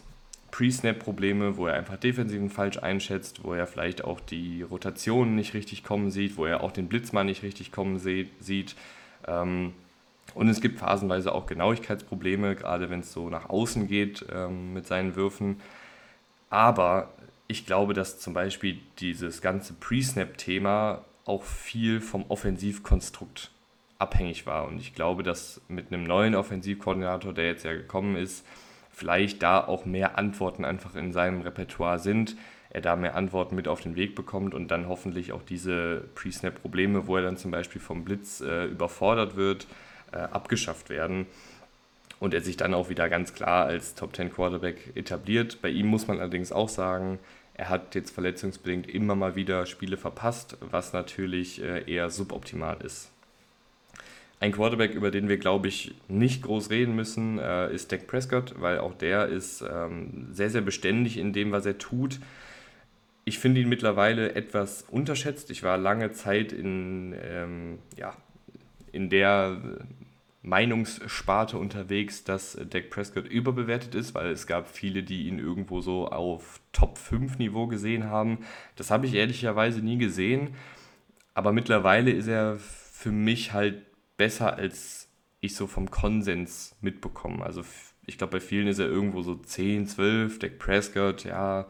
Pre-Snap-Probleme, 0.50 1.56
wo 1.56 1.66
er 1.66 1.74
einfach 1.74 1.96
Defensiven 1.96 2.50
falsch 2.50 2.78
einschätzt, 2.78 3.44
wo 3.44 3.52
er 3.52 3.66
vielleicht 3.66 4.04
auch 4.04 4.20
die 4.20 4.62
Rotationen 4.62 5.34
nicht 5.34 5.54
richtig 5.54 5.84
kommen 5.84 6.10
sieht, 6.10 6.36
wo 6.36 6.46
er 6.46 6.62
auch 6.62 6.72
den 6.72 6.88
Blitzmann 6.88 7.26
nicht 7.26 7.42
richtig 7.42 7.72
kommen 7.72 7.98
sieht. 7.98 8.76
Ähm, 9.26 9.74
Und 10.34 10.48
es 10.48 10.60
gibt 10.60 10.78
phasenweise 10.78 11.34
auch 11.34 11.46
Genauigkeitsprobleme, 11.46 12.54
gerade 12.54 12.90
wenn 12.90 13.00
es 13.00 13.12
so 13.12 13.28
nach 13.28 13.48
außen 13.48 13.88
geht 13.88 14.24
ähm, 14.32 14.72
mit 14.74 14.86
seinen 14.86 15.16
Würfen. 15.16 15.60
Aber 16.50 17.10
ich 17.46 17.66
glaube, 17.66 17.94
dass 17.94 18.18
zum 18.18 18.34
Beispiel 18.34 18.78
dieses 18.98 19.40
ganze 19.40 19.72
Pre-Snap-Thema 19.74 21.04
auch 21.24 21.42
viel 21.42 22.00
vom 22.00 22.24
Offensivkonstrukt 22.28 23.50
abhängig 23.98 24.46
war. 24.46 24.66
Und 24.66 24.78
ich 24.78 24.94
glaube, 24.94 25.22
dass 25.22 25.60
mit 25.68 25.92
einem 25.92 26.04
neuen 26.04 26.34
Offensivkoordinator, 26.34 27.32
der 27.32 27.46
jetzt 27.46 27.64
ja 27.64 27.72
gekommen 27.72 28.16
ist, 28.16 28.46
vielleicht 28.90 29.42
da 29.42 29.64
auch 29.64 29.84
mehr 29.84 30.18
Antworten 30.18 30.64
einfach 30.64 30.94
in 30.94 31.12
seinem 31.12 31.40
Repertoire 31.42 31.98
sind, 31.98 32.36
er 32.70 32.80
da 32.80 32.96
mehr 32.96 33.14
Antworten 33.14 33.54
mit 33.54 33.66
auf 33.66 33.80
den 33.80 33.96
Weg 33.96 34.14
bekommt 34.14 34.54
und 34.54 34.70
dann 34.70 34.88
hoffentlich 34.88 35.32
auch 35.32 35.42
diese 35.42 36.04
Pre-Snap-Probleme, 36.14 37.06
wo 37.06 37.16
er 37.16 37.22
dann 37.22 37.36
zum 37.36 37.50
Beispiel 37.50 37.80
vom 37.80 38.04
Blitz 38.04 38.40
äh, 38.40 38.66
überfordert 38.66 39.36
wird, 39.36 39.66
äh, 40.12 40.16
abgeschafft 40.16 40.90
werden 40.90 41.26
und 42.20 42.34
er 42.34 42.40
sich 42.40 42.56
dann 42.56 42.74
auch 42.74 42.88
wieder 42.88 43.08
ganz 43.08 43.34
klar 43.34 43.66
als 43.66 43.94
Top 43.94 44.14
10 44.14 44.32
Quarterback 44.32 44.96
etabliert. 44.96 45.60
Bei 45.62 45.68
ihm 45.68 45.86
muss 45.86 46.06
man 46.06 46.18
allerdings 46.18 46.52
auch 46.52 46.68
sagen, 46.68 47.18
er 47.54 47.68
hat 47.68 47.94
jetzt 47.94 48.10
verletzungsbedingt 48.10 48.88
immer 48.88 49.14
mal 49.14 49.34
wieder 49.34 49.66
Spiele 49.66 49.96
verpasst, 49.96 50.56
was 50.60 50.92
natürlich 50.92 51.62
äh, 51.62 51.90
eher 51.92 52.10
suboptimal 52.10 52.78
ist. 52.82 53.10
Ein 54.40 54.52
Quarterback, 54.52 54.94
über 54.94 55.10
den 55.10 55.28
wir, 55.28 55.38
glaube 55.38 55.66
ich, 55.66 55.94
nicht 56.06 56.42
groß 56.42 56.70
reden 56.70 56.94
müssen, 56.94 57.40
äh, 57.40 57.72
ist 57.74 57.90
Dak 57.90 58.06
Prescott, 58.06 58.54
weil 58.58 58.78
auch 58.78 58.94
der 58.94 59.26
ist 59.26 59.62
ähm, 59.62 60.28
sehr, 60.30 60.50
sehr 60.50 60.60
beständig 60.60 61.18
in 61.18 61.32
dem, 61.32 61.50
was 61.50 61.66
er 61.66 61.78
tut. 61.78 62.20
Ich 63.24 63.40
finde 63.40 63.60
ihn 63.60 63.68
mittlerweile 63.68 64.36
etwas 64.36 64.84
unterschätzt. 64.88 65.50
Ich 65.50 65.64
war 65.64 65.76
lange 65.76 66.12
Zeit 66.12 66.52
in, 66.52 67.16
ähm, 67.20 67.78
ja, 67.96 68.16
in 68.92 69.10
der 69.10 69.60
Meinungssparte 70.42 71.58
unterwegs, 71.58 72.24
dass 72.24 72.58
Dak 72.70 72.90
Prescott 72.90 73.26
überbewertet 73.26 73.94
ist, 73.94 74.14
weil 74.14 74.30
es 74.30 74.46
gab 74.46 74.68
viele, 74.68 75.02
die 75.02 75.26
ihn 75.26 75.38
irgendwo 75.38 75.80
so 75.80 76.08
auf 76.08 76.60
Top 76.72 76.96
5 76.96 77.38
Niveau 77.38 77.66
gesehen 77.66 78.04
haben. 78.04 78.38
Das 78.76 78.90
habe 78.90 79.06
ich 79.06 79.14
ehrlicherweise 79.14 79.80
nie 79.80 79.98
gesehen, 79.98 80.54
aber 81.34 81.52
mittlerweile 81.52 82.10
ist 82.10 82.28
er 82.28 82.56
für 82.58 83.10
mich 83.10 83.52
halt 83.52 83.82
besser, 84.16 84.56
als 84.56 85.08
ich 85.40 85.54
so 85.54 85.66
vom 85.66 85.90
Konsens 85.90 86.76
mitbekomme. 86.80 87.44
Also 87.44 87.64
ich 88.06 88.18
glaube, 88.18 88.32
bei 88.32 88.40
vielen 88.40 88.68
ist 88.68 88.78
er 88.78 88.86
irgendwo 88.86 89.22
so 89.22 89.34
10, 89.34 89.86
12, 89.86 90.38
Dak 90.38 90.58
Prescott, 90.58 91.24
ja, 91.24 91.66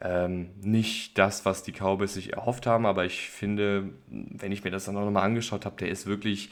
ähm, 0.00 0.50
nicht 0.60 1.16
das, 1.18 1.44
was 1.44 1.62
die 1.62 1.72
Cowboys 1.72 2.14
sich 2.14 2.32
erhofft 2.32 2.66
haben, 2.66 2.86
aber 2.86 3.04
ich 3.04 3.30
finde, 3.30 3.90
wenn 4.08 4.52
ich 4.52 4.64
mir 4.64 4.70
das 4.70 4.84
dann 4.84 4.96
auch 4.96 5.04
nochmal 5.04 5.24
angeschaut 5.24 5.64
habe, 5.64 5.76
der 5.76 5.88
ist 5.88 6.06
wirklich 6.06 6.50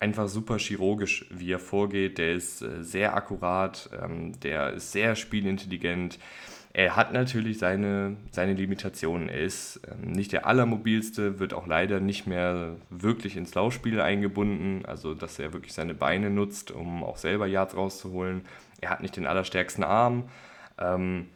einfach 0.00 0.28
super 0.28 0.58
chirurgisch, 0.58 1.26
wie 1.30 1.52
er 1.52 1.58
vorgeht. 1.58 2.18
Der 2.18 2.32
ist 2.32 2.62
äh, 2.62 2.82
sehr 2.82 3.14
akkurat, 3.14 3.90
ähm, 4.00 4.38
der 4.40 4.74
ist 4.74 4.92
sehr 4.92 5.16
spielintelligent. 5.16 6.18
Er 6.72 6.96
hat 6.96 7.12
natürlich 7.12 7.58
seine, 7.58 8.16
seine 8.30 8.54
Limitationen. 8.54 9.28
Er 9.28 9.40
ist 9.40 9.80
ähm, 9.90 10.12
nicht 10.12 10.32
der 10.32 10.46
allermobilste, 10.46 11.40
wird 11.40 11.52
auch 11.52 11.66
leider 11.66 11.98
nicht 11.98 12.26
mehr 12.26 12.76
wirklich 12.90 13.36
ins 13.36 13.54
Laufspiel 13.54 14.00
eingebunden, 14.00 14.84
also 14.86 15.14
dass 15.14 15.38
er 15.38 15.52
wirklich 15.52 15.72
seine 15.72 15.94
Beine 15.94 16.30
nutzt, 16.30 16.70
um 16.70 17.02
auch 17.02 17.16
selber 17.16 17.46
Yards 17.46 17.76
rauszuholen. 17.76 18.42
Er 18.80 18.90
hat 18.90 19.02
nicht 19.02 19.16
den 19.16 19.26
allerstärksten 19.26 19.82
Arm. 19.82 20.28
Ähm, 20.78 21.26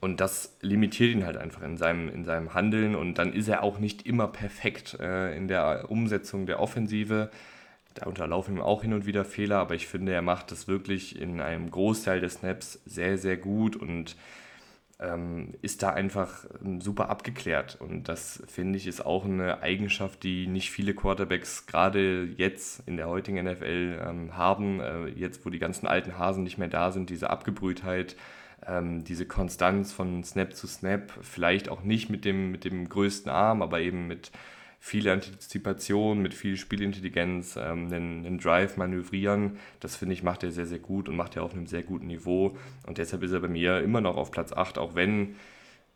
und 0.00 0.20
das 0.20 0.56
limitiert 0.60 1.12
ihn 1.12 1.24
halt 1.24 1.38
einfach 1.38 1.62
in 1.62 1.76
seinem, 1.76 2.08
in 2.08 2.24
seinem 2.24 2.54
Handeln. 2.54 2.94
Und 2.94 3.14
dann 3.14 3.32
ist 3.32 3.48
er 3.48 3.62
auch 3.62 3.78
nicht 3.78 4.06
immer 4.06 4.28
perfekt 4.28 4.98
äh, 5.00 5.34
in 5.36 5.48
der 5.48 5.90
Umsetzung 5.90 6.46
der 6.46 6.60
Offensive. 6.60 7.30
Da 7.94 8.06
unterlaufen 8.06 8.56
ihm 8.56 8.62
auch 8.62 8.82
hin 8.82 8.92
und 8.92 9.06
wieder 9.06 9.24
Fehler, 9.24 9.58
aber 9.58 9.74
ich 9.74 9.86
finde, 9.86 10.12
er 10.12 10.22
macht 10.22 10.50
das 10.50 10.66
wirklich 10.66 11.20
in 11.20 11.40
einem 11.40 11.70
Großteil 11.70 12.20
des 12.20 12.34
Snaps 12.34 12.80
sehr, 12.84 13.18
sehr 13.18 13.36
gut 13.36 13.76
und 13.76 14.16
ähm, 15.00 15.54
ist 15.62 15.82
da 15.82 15.90
einfach 15.90 16.44
ähm, 16.64 16.80
super 16.80 17.08
abgeklärt. 17.08 17.76
Und 17.80 18.08
das 18.08 18.42
finde 18.46 18.78
ich 18.78 18.86
ist 18.86 19.04
auch 19.04 19.24
eine 19.24 19.62
Eigenschaft, 19.62 20.22
die 20.22 20.46
nicht 20.46 20.70
viele 20.70 20.94
Quarterbacks 20.94 21.66
gerade 21.66 22.24
jetzt 22.36 22.82
in 22.86 22.96
der 22.96 23.08
heutigen 23.08 23.44
NFL 23.44 24.00
ähm, 24.04 24.36
haben. 24.36 24.80
Äh, 24.80 25.06
jetzt, 25.08 25.44
wo 25.44 25.50
die 25.50 25.58
ganzen 25.58 25.86
alten 25.86 26.18
Hasen 26.18 26.44
nicht 26.44 26.58
mehr 26.58 26.68
da 26.68 26.92
sind, 26.92 27.10
diese 27.10 27.30
Abgebrühtheit, 27.30 28.16
ähm, 28.66 29.04
diese 29.04 29.26
Konstanz 29.26 29.92
von 29.92 30.22
Snap 30.24 30.54
zu 30.54 30.66
Snap, 30.66 31.12
vielleicht 31.22 31.68
auch 31.68 31.82
nicht 31.82 32.08
mit 32.10 32.24
dem, 32.24 32.50
mit 32.50 32.64
dem 32.64 32.88
größten 32.88 33.30
Arm, 33.30 33.62
aber 33.62 33.80
eben 33.80 34.06
mit 34.06 34.30
viel 34.84 35.08
Antizipation, 35.08 36.20
mit 36.20 36.34
viel 36.34 36.58
Spielintelligenz, 36.58 37.56
ähm, 37.56 37.86
einen, 37.86 38.26
einen, 38.26 38.38
Drive 38.38 38.76
manövrieren. 38.76 39.56
Das 39.80 39.96
finde 39.96 40.12
ich, 40.12 40.22
macht 40.22 40.42
er 40.42 40.50
sehr, 40.50 40.66
sehr 40.66 40.78
gut 40.78 41.08
und 41.08 41.16
macht 41.16 41.36
er 41.36 41.42
auf 41.42 41.54
einem 41.54 41.66
sehr 41.66 41.82
guten 41.82 42.06
Niveau. 42.08 42.54
Und 42.86 42.98
deshalb 42.98 43.22
ist 43.22 43.32
er 43.32 43.40
bei 43.40 43.48
mir 43.48 43.78
immer 43.78 44.02
noch 44.02 44.18
auf 44.18 44.30
Platz 44.30 44.52
8, 44.52 44.76
auch 44.76 44.94
wenn 44.94 45.36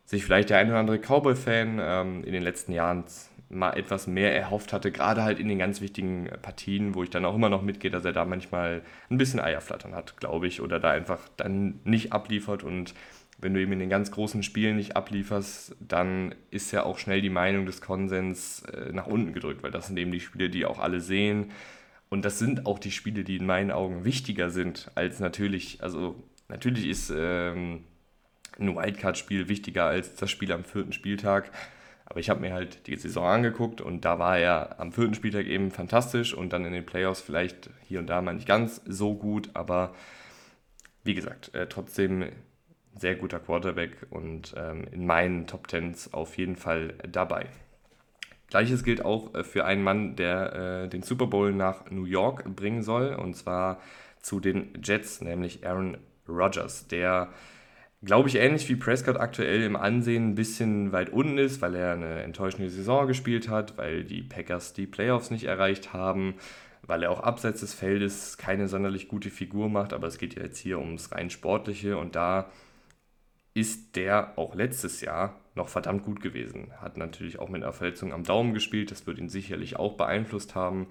sich 0.05 0.25
vielleicht 0.25 0.49
der 0.49 0.57
ein 0.57 0.69
oder 0.69 0.79
andere 0.79 0.97
Cowboy-Fan 0.97 1.77
ähm, 1.79 2.23
in 2.23 2.33
den 2.33 2.41
letzten 2.41 2.71
Jahren 2.71 3.03
mal 3.49 3.77
etwas 3.77 4.07
mehr 4.07 4.35
erhofft 4.35 4.73
hatte, 4.73 4.91
gerade 4.91 5.21
halt 5.21 5.39
in 5.39 5.49
den 5.49 5.59
ganz 5.59 5.81
wichtigen 5.81 6.27
Partien, 6.41 6.95
wo 6.95 7.03
ich 7.03 7.11
dann 7.11 7.25
auch 7.25 7.35
immer 7.35 7.49
noch 7.49 7.61
mitgehe, 7.61 7.91
dass 7.91 8.05
er 8.05 8.13
da 8.13 8.25
manchmal 8.25 8.81
ein 9.11 9.19
bisschen 9.19 9.39
Eierflattern 9.39 9.93
hat, 9.93 10.17
glaube 10.17 10.47
ich, 10.47 10.61
oder 10.61 10.79
da 10.79 10.89
einfach 10.89 11.29
dann 11.37 11.79
nicht 11.83 12.11
abliefert 12.11 12.63
und 12.63 12.95
wenn 13.41 13.53
du 13.53 13.61
ihm 13.61 13.71
in 13.71 13.79
den 13.79 13.89
ganz 13.89 14.11
großen 14.11 14.43
Spielen 14.43 14.75
nicht 14.75 14.95
ablieferst, 14.95 15.75
dann 15.79 16.35
ist 16.51 16.71
ja 16.71 16.83
auch 16.83 16.97
schnell 16.97 17.21
die 17.21 17.29
Meinung 17.29 17.65
des 17.65 17.81
Konsens 17.81 18.63
äh, 18.63 18.91
nach 18.91 19.07
unten 19.07 19.33
gedrückt, 19.33 19.63
weil 19.63 19.71
das 19.71 19.87
sind 19.87 19.97
eben 19.97 20.11
die 20.11 20.19
Spiele, 20.19 20.49
die 20.49 20.65
auch 20.65 20.79
alle 20.79 20.99
sehen. 20.99 21.51
Und 22.09 22.25
das 22.25 22.39
sind 22.39 22.65
auch 22.65 22.79
die 22.79 22.91
Spiele, 22.91 23.23
die 23.23 23.37
in 23.37 23.45
meinen 23.45 23.71
Augen 23.71 24.03
wichtiger 24.03 24.49
sind 24.49 24.91
als 24.95 25.19
natürlich, 25.19 25.81
also 25.81 26.23
natürlich 26.47 26.87
ist 26.87 27.13
ähm, 27.15 27.83
ein 28.59 28.75
Wildcard-Spiel 28.75 29.47
wichtiger 29.47 29.85
als 29.85 30.15
das 30.15 30.29
Spiel 30.29 30.51
am 30.51 30.63
vierten 30.63 30.91
Spieltag. 30.91 31.51
Aber 32.05 32.19
ich 32.19 32.29
habe 32.29 32.41
mir 32.41 32.53
halt 32.53 32.87
die 32.87 32.95
Saison 32.95 33.27
angeguckt 33.27 33.81
und 33.81 34.03
da 34.03 34.17
war 34.17 34.39
er 34.39 34.79
am 34.79 34.91
vierten 34.91 35.13
Spieltag 35.13 35.45
eben 35.45 35.69
fantastisch 35.69 36.33
und 36.33 36.51
dann 36.51 36.65
in 36.65 36.73
den 36.73 36.85
Playoffs 36.85 37.21
vielleicht 37.21 37.69
hier 37.87 37.99
und 37.99 38.07
da 38.07 38.21
mal 38.21 38.33
nicht 38.33 38.47
ganz 38.47 38.81
so 38.85 39.13
gut, 39.13 39.51
aber 39.53 39.93
wie 41.03 41.13
gesagt, 41.13 41.53
äh, 41.53 41.67
trotzdem 41.67 42.25
sehr 42.95 43.15
guter 43.15 43.39
Quarterback 43.39 44.07
und 44.09 44.53
ähm, 44.57 44.85
in 44.91 45.05
meinen 45.05 45.47
Top 45.47 45.67
Tens 45.67 46.13
auf 46.13 46.37
jeden 46.37 46.55
Fall 46.55 46.95
dabei. 47.09 47.47
Gleiches 48.49 48.83
gilt 48.83 49.05
auch 49.05 49.33
äh, 49.35 49.43
für 49.43 49.65
einen 49.65 49.83
Mann, 49.83 50.15
der 50.15 50.83
äh, 50.83 50.89
den 50.89 51.03
Super 51.03 51.27
Bowl 51.27 51.53
nach 51.53 51.89
New 51.91 52.05
York 52.05 52.43
bringen 52.55 52.81
soll, 52.81 53.13
und 53.13 53.35
zwar 53.35 53.79
zu 54.21 54.39
den 54.39 54.73
Jets, 54.83 55.21
nämlich 55.21 55.65
Aaron 55.65 55.97
Rodgers, 56.27 56.87
der, 56.87 57.29
glaube 58.03 58.29
ich, 58.29 58.35
ähnlich 58.35 58.67
wie 58.69 58.75
Prescott 58.75 59.17
aktuell 59.17 59.63
im 59.63 59.75
Ansehen 59.75 60.31
ein 60.31 60.35
bisschen 60.35 60.91
weit 60.91 61.09
unten 61.09 61.37
ist, 61.37 61.61
weil 61.61 61.75
er 61.75 61.93
eine 61.93 62.23
enttäuschende 62.23 62.69
Saison 62.69 63.07
gespielt 63.07 63.49
hat, 63.49 63.77
weil 63.77 64.03
die 64.03 64.21
Packers 64.21 64.73
die 64.73 64.87
Playoffs 64.87 65.31
nicht 65.31 65.45
erreicht 65.45 65.93
haben, 65.93 66.35
weil 66.81 67.03
er 67.03 67.11
auch 67.11 67.21
abseits 67.21 67.61
des 67.61 67.73
Feldes 67.73 68.37
keine 68.37 68.67
sonderlich 68.67 69.07
gute 69.07 69.29
Figur 69.29 69.69
macht, 69.69 69.93
aber 69.93 70.07
es 70.07 70.17
geht 70.17 70.35
ja 70.35 70.43
jetzt 70.43 70.57
hier 70.57 70.79
ums 70.79 71.11
rein 71.11 71.29
Sportliche 71.29 71.97
und 71.97 72.15
da 72.15 72.49
ist 73.59 73.95
der 73.95 74.37
auch 74.37 74.55
letztes 74.55 75.01
Jahr 75.01 75.39
noch 75.55 75.67
verdammt 75.67 76.03
gut 76.03 76.21
gewesen. 76.21 76.71
Hat 76.77 76.97
natürlich 76.97 77.39
auch 77.39 77.49
mit 77.49 77.63
einer 77.63 77.73
Verletzung 77.73 78.13
am 78.13 78.23
Daumen 78.23 78.53
gespielt, 78.53 78.91
das 78.91 79.05
wird 79.05 79.17
ihn 79.17 79.29
sicherlich 79.29 79.75
auch 79.75 79.97
beeinflusst 79.97 80.55
haben. 80.55 80.87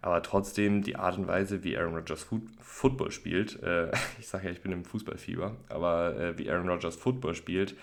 Aber 0.00 0.22
trotzdem 0.22 0.82
die 0.82 0.96
Art 0.96 1.16
und 1.16 1.28
Weise, 1.28 1.62
wie 1.62 1.76
Aaron 1.76 1.94
Rodgers 1.94 2.26
Football 2.60 3.10
spielt, 3.12 3.62
äh, 3.62 3.90
ich 4.18 4.28
sage 4.28 4.46
ja, 4.46 4.52
ich 4.52 4.60
bin 4.60 4.72
im 4.72 4.84
Fußballfieber, 4.84 5.56
aber 5.68 6.16
äh, 6.16 6.38
wie 6.38 6.50
Aaron 6.50 6.68
Rodgers 6.68 6.96
Football 6.96 7.34
spielt, 7.34 7.76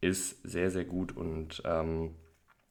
ist 0.00 0.40
sehr, 0.48 0.70
sehr 0.70 0.84
gut 0.84 1.16
und 1.16 1.62
ähm, 1.64 2.14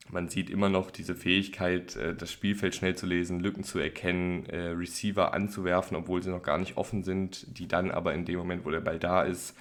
man 0.10 0.30
sieht 0.30 0.50
immer 0.50 0.70
noch 0.70 0.90
diese 0.90 1.16
Fähigkeit, 1.16 1.98
äh, 1.98 2.16
das 2.16 2.32
Spielfeld 2.32 2.76
schnell 2.76 2.96
zu 2.96 3.06
lesen, 3.06 3.42
Lücken 3.42 3.64
zu 3.64 3.80
erkennen, 3.80 4.46
äh, 4.46 4.70
Receiver 4.70 5.34
anzuwerfen, 5.34 5.98
obwohl 5.98 6.24
sie 6.24 6.30
noch 6.30 6.44
gar 6.44 6.58
nicht 6.58 6.78
offen 6.78 7.04
sind, 7.04 7.60
die 7.60 7.68
dann 7.68 7.92
aber 7.92 8.14
in 8.14 8.24
dem 8.24 8.38
Moment, 8.38 8.66
wo 8.66 8.72
der 8.72 8.82
Ball 8.82 9.00
da 9.00 9.24
ist, 9.24 9.58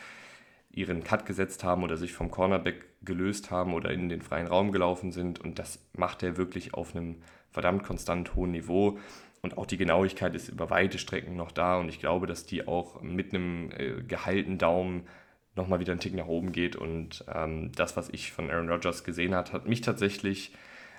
ihren 0.76 1.02
Cut 1.02 1.24
gesetzt 1.24 1.64
haben 1.64 1.82
oder 1.82 1.96
sich 1.96 2.12
vom 2.12 2.30
Cornerback 2.30 2.84
gelöst 3.02 3.50
haben 3.50 3.72
oder 3.72 3.90
in 3.90 4.08
den 4.08 4.20
freien 4.20 4.46
Raum 4.46 4.72
gelaufen 4.72 5.10
sind. 5.10 5.40
Und 5.40 5.58
das 5.58 5.80
macht 5.96 6.22
er 6.22 6.36
wirklich 6.36 6.74
auf 6.74 6.94
einem 6.94 7.16
verdammt 7.50 7.82
konstant 7.82 8.34
hohen 8.34 8.52
Niveau. 8.52 8.98
Und 9.40 9.56
auch 9.56 9.64
die 9.64 9.78
Genauigkeit 9.78 10.34
ist 10.34 10.48
über 10.48 10.68
weite 10.68 10.98
Strecken 10.98 11.34
noch 11.34 11.50
da. 11.50 11.78
Und 11.78 11.88
ich 11.88 11.98
glaube, 11.98 12.26
dass 12.26 12.44
die 12.44 12.68
auch 12.68 13.00
mit 13.00 13.32
einem 13.32 13.70
äh, 13.72 14.02
geheilten 14.02 14.58
Daumen 14.58 15.06
nochmal 15.54 15.80
wieder 15.80 15.92
einen 15.92 16.00
Tick 16.00 16.14
nach 16.14 16.26
oben 16.26 16.52
geht. 16.52 16.76
Und 16.76 17.24
ähm, 17.32 17.72
das, 17.72 17.96
was 17.96 18.10
ich 18.10 18.32
von 18.32 18.50
Aaron 18.50 18.68
Rodgers 18.68 19.02
gesehen 19.02 19.34
habe, 19.34 19.52
hat 19.52 19.66
mich 19.66 19.80
tatsächlich 19.80 20.52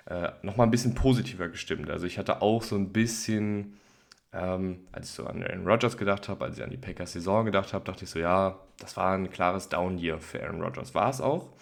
äh, 0.06 0.30
nochmal 0.42 0.66
ein 0.66 0.72
bisschen 0.72 0.96
positiver 0.96 1.48
gestimmt. 1.48 1.88
Also 1.88 2.04
ich 2.06 2.18
hatte 2.18 2.42
auch 2.42 2.62
so 2.62 2.74
ein 2.74 2.92
bisschen 2.92 3.78
ähm, 4.32 4.86
als 4.92 5.08
ich 5.08 5.14
so 5.14 5.26
an 5.26 5.42
Aaron 5.42 5.66
Rodgers 5.66 5.96
gedacht 5.96 6.28
habe, 6.28 6.44
als 6.44 6.58
ich 6.58 6.64
an 6.64 6.70
die 6.70 6.76
Packers 6.76 7.12
Saison 7.12 7.44
gedacht 7.44 7.72
habe, 7.72 7.84
dachte 7.84 8.04
ich 8.04 8.10
so, 8.10 8.18
ja, 8.18 8.58
das 8.78 8.96
war 8.96 9.14
ein 9.14 9.30
klares 9.30 9.68
Down-Year 9.68 10.18
für 10.18 10.42
Aaron 10.42 10.62
Rodgers. 10.62 10.94
War 10.94 11.10
es 11.10 11.20
auch, 11.20 11.52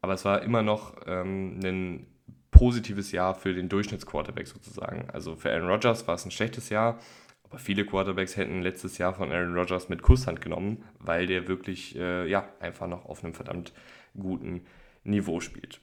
aber 0.00 0.14
es 0.14 0.24
war 0.24 0.42
immer 0.42 0.62
noch 0.62 0.96
ähm, 1.06 1.60
ein 1.62 2.06
positives 2.50 3.12
Jahr 3.12 3.34
für 3.34 3.54
den 3.54 3.68
Durchschnittsquarterback 3.68 4.46
sozusagen. 4.46 5.08
Also 5.10 5.36
für 5.36 5.52
Aaron 5.52 5.68
Rodgers 5.68 6.06
war 6.08 6.16
es 6.16 6.24
ein 6.24 6.30
schlechtes 6.30 6.68
Jahr, 6.68 6.98
aber 7.44 7.58
viele 7.58 7.86
Quarterbacks 7.86 8.36
hätten 8.36 8.62
letztes 8.62 8.98
Jahr 8.98 9.14
von 9.14 9.32
Aaron 9.32 9.56
Rodgers 9.56 9.88
mit 9.88 10.02
Kusshand 10.02 10.40
genommen, 10.40 10.84
weil 10.98 11.26
der 11.26 11.48
wirklich 11.48 11.96
äh, 11.96 12.28
ja, 12.28 12.48
einfach 12.60 12.86
noch 12.86 13.06
auf 13.06 13.24
einem 13.24 13.34
verdammt 13.34 13.72
guten 14.18 14.66
Niveau 15.04 15.40
spielt. 15.40 15.80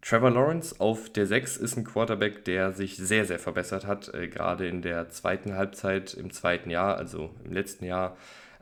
Trevor 0.00 0.30
Lawrence 0.30 0.76
auf 0.78 1.10
der 1.10 1.26
6 1.26 1.56
ist 1.56 1.76
ein 1.76 1.84
Quarterback, 1.84 2.44
der 2.44 2.72
sich 2.72 2.96
sehr, 2.96 3.24
sehr 3.24 3.38
verbessert 3.38 3.86
hat, 3.86 4.12
äh, 4.14 4.28
gerade 4.28 4.68
in 4.68 4.80
der 4.80 5.10
zweiten 5.10 5.54
Halbzeit 5.54 6.14
im 6.14 6.30
zweiten 6.30 6.70
Jahr, 6.70 6.96
also 6.96 7.34
im 7.44 7.52
letzten 7.52 7.84
Jahr. 7.84 8.16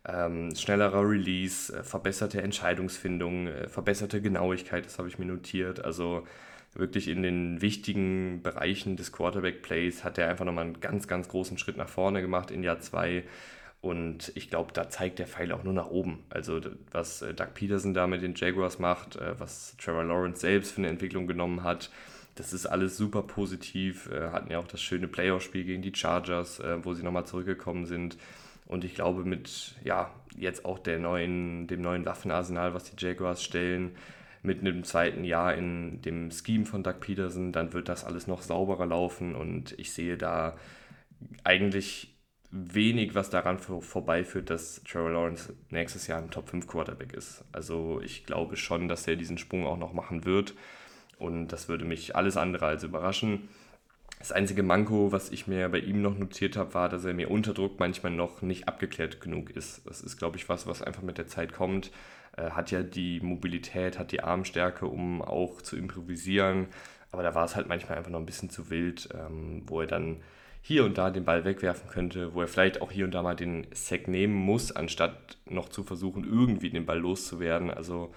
Ähm, 0.09 0.55
schnellerer 0.55 1.03
Release, 1.03 1.77
äh, 1.77 1.83
verbesserte 1.83 2.41
Entscheidungsfindung, 2.41 3.49
äh, 3.49 3.69
verbesserte 3.69 4.23
Genauigkeit, 4.23 4.87
das 4.87 4.99
habe 4.99 5.09
ich 5.09 5.19
mir 5.19 5.27
notiert. 5.27 5.85
Also 5.85 6.27
wirklich 6.75 7.09
in 7.09 7.23
den 7.23 7.61
wichtigen 7.61 8.41
Bereichen 8.43 8.97
des 8.97 9.13
Quarterback-Plays 9.13 10.05
hat 10.05 10.19
er 10.19 10.29
einfach 10.29 10.45
nochmal 10.45 10.65
einen 10.65 10.81
ganz, 10.81 11.09
ganz 11.09 11.29
großen 11.29 11.59
Schritt 11.59 11.77
nach 11.77 11.89
vorne 11.89 12.21
gemacht 12.23 12.51
in 12.51 12.63
Jahr 12.63 12.81
2. 12.81 13.25
Und 13.87 14.33
ich 14.35 14.51
glaube, 14.51 14.73
da 14.73 14.91
zeigt 14.91 15.21
der 15.21 15.29
Pfeil 15.29 15.53
auch 15.53 15.63
nur 15.63 15.73
nach 15.73 15.87
oben. 15.87 16.25
Also 16.29 16.61
was 16.91 17.23
äh, 17.23 17.33
Doug 17.35 17.55
Peterson 17.55 17.95
da 17.95 18.09
mit 18.09 18.21
den 18.21 18.35
Jaguars 18.35 18.81
macht, 18.81 19.15
äh, 19.15 19.39
was 19.39 19.77
Trevor 19.77 20.03
Lawrence 20.03 20.41
selbst 20.41 20.73
für 20.73 20.79
eine 20.79 20.89
Entwicklung 20.89 21.29
genommen 21.29 21.63
hat, 21.63 21.91
das 22.35 22.53
ist 22.53 22.67
alles 22.67 22.97
super 22.97 23.23
positiv. 23.23 24.11
Äh, 24.11 24.31
hatten 24.31 24.51
ja 24.51 24.59
auch 24.59 24.67
das 24.67 24.83
schöne 24.83 25.07
Playoff-Spiel 25.07 25.65
gegen 25.65 25.83
die 25.83 25.95
Chargers, 25.95 26.61
wo 26.83 26.95
sie 26.95 27.05
nochmal 27.05 27.27
zurückgekommen 27.27 27.87
sind. 27.87 28.19
Und 28.67 28.83
ich 28.83 28.97
glaube, 28.97 29.25
mit 29.25 29.77
ja, 29.85 30.11
jetzt 30.37 30.65
auch 30.65 30.81
der 30.81 30.99
neuen, 30.99 31.69
dem 31.69 31.81
neuen 31.81 32.05
Waffenarsenal, 32.05 32.75
was 32.75 32.91
die 32.91 32.97
Jaguars 32.99 33.43
stellen, 33.43 33.93
mit 34.43 34.61
einem 34.61 34.83
zweiten 34.83 35.23
Jahr 35.23 35.55
in 35.55 36.03
dem 36.03 36.31
Scheme 36.33 36.67
von 36.67 36.83
Doug 36.83 37.01
Peterson, 37.01 37.53
dann 37.53 37.73
wird 37.73 37.89
das 37.89 38.05
alles 38.05 38.27
noch 38.27 38.43
sauberer 38.43 38.87
laufen 38.87 39.37
und 39.37 39.79
ich 39.79 39.93
sehe 39.93 40.17
da 40.17 40.57
eigentlich 41.45 42.16
wenig, 42.51 43.15
was 43.15 43.31
daran 43.31 43.59
für, 43.59 43.81
vorbeiführt, 43.81 44.51
dass 44.51 44.83
Trevor 44.85 45.11
Lawrence 45.11 45.55
nächstes 45.71 46.07
Jahr 46.07 46.19
ein 46.19 46.31
Top 46.31 46.49
5 46.49 46.67
Quarterback 46.67 47.13
ist. 47.13 47.45
Also 47.53 48.01
ich 48.03 48.27
glaube 48.27 48.57
schon, 48.57 48.89
dass 48.89 49.07
er 49.07 49.17
diesen 49.17 49.39
Sprung 49.39 49.67
auch 49.67 49.79
noch 49.79 49.93
machen 49.93 50.25
wird. 50.25 50.55
Und 51.19 51.49
das 51.49 51.69
würde 51.69 51.85
mich 51.85 52.15
alles 52.15 52.37
andere 52.37 52.67
als 52.67 52.83
überraschen. 52.83 53.49
Das 54.19 54.33
einzige 54.33 54.63
Manko, 54.63 55.13
was 55.13 55.31
ich 55.31 55.47
mir 55.47 55.69
bei 55.69 55.79
ihm 55.79 56.01
noch 56.03 56.17
notiert 56.17 56.57
habe, 56.57 56.75
war, 56.75 56.89
dass 56.89 57.05
er 57.05 57.15
mir 57.15 57.31
unter 57.31 57.53
Druck 57.53 57.79
manchmal 57.79 58.13
noch 58.13 58.43
nicht 58.43 58.67
abgeklärt 58.67 59.21
genug 59.21 59.51
ist. 59.51 59.87
Das 59.87 60.01
ist, 60.01 60.17
glaube 60.17 60.37
ich, 60.37 60.49
was, 60.49 60.67
was 60.67 60.83
einfach 60.83 61.03
mit 61.03 61.19
der 61.19 61.27
Zeit 61.27 61.53
kommt. 61.53 61.91
Er 62.33 62.57
hat 62.57 62.71
ja 62.71 62.83
die 62.83 63.21
Mobilität, 63.21 63.99
hat 63.99 64.13
die 64.13 64.23
Armstärke, 64.23 64.87
um 64.87 65.23
auch 65.23 65.63
zu 65.63 65.77
improvisieren. 65.77 66.69
Aber 67.13 67.23
da 67.23 67.35
war 67.35 67.45
es 67.45 67.57
halt 67.57 67.69
manchmal 67.69 67.99
einfach 67.99 68.11
noch 68.11 68.19
ein 68.19 68.27
bisschen 68.27 68.51
zu 68.51 68.71
wild, 68.71 69.09
ähm, 69.15 69.63
wo 69.67 69.81
er 69.81 69.87
dann 69.87 70.23
hier 70.67 70.85
und 70.85 70.99
da 70.99 71.11
den 71.11 71.25
Ball 71.25 71.45
wegwerfen 71.45 71.89
könnte, 71.89 72.35
wo 72.35 72.41
er 72.41 72.49
vielleicht 72.49 72.83
auch 72.83 72.91
hier 72.91 73.05
und 73.05 73.13
da 73.13 73.23
mal 73.23 73.37
den 73.37 73.69
Sack 73.73 74.09
nehmen 74.09 74.35
muss, 74.35 74.73
anstatt 74.73 75.39
noch 75.49 75.69
zu 75.69 75.85
versuchen, 75.85 76.25
irgendwie 76.25 76.71
den 76.71 76.87
Ball 76.87 76.99
loszuwerden. 76.99 77.71
Also 77.71 78.13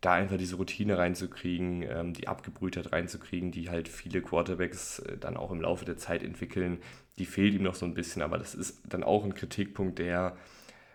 da 0.00 0.12
einfach 0.12 0.36
diese 0.36 0.54
Routine 0.54 0.98
reinzukriegen, 0.98 1.82
ähm, 1.82 2.12
die 2.14 2.28
Abgebrühtheit 2.28 2.92
reinzukriegen, 2.92 3.50
die 3.50 3.70
halt 3.70 3.88
viele 3.88 4.22
Quarterbacks 4.22 5.00
äh, 5.00 5.18
dann 5.18 5.36
auch 5.36 5.50
im 5.50 5.60
Laufe 5.60 5.84
der 5.84 5.96
Zeit 5.96 6.22
entwickeln, 6.22 6.78
die 7.18 7.26
fehlt 7.26 7.54
ihm 7.54 7.64
noch 7.64 7.74
so 7.74 7.86
ein 7.86 7.94
bisschen, 7.94 8.22
aber 8.22 8.38
das 8.38 8.54
ist 8.54 8.82
dann 8.88 9.02
auch 9.02 9.24
ein 9.24 9.34
Kritikpunkt, 9.34 9.98
der 9.98 10.36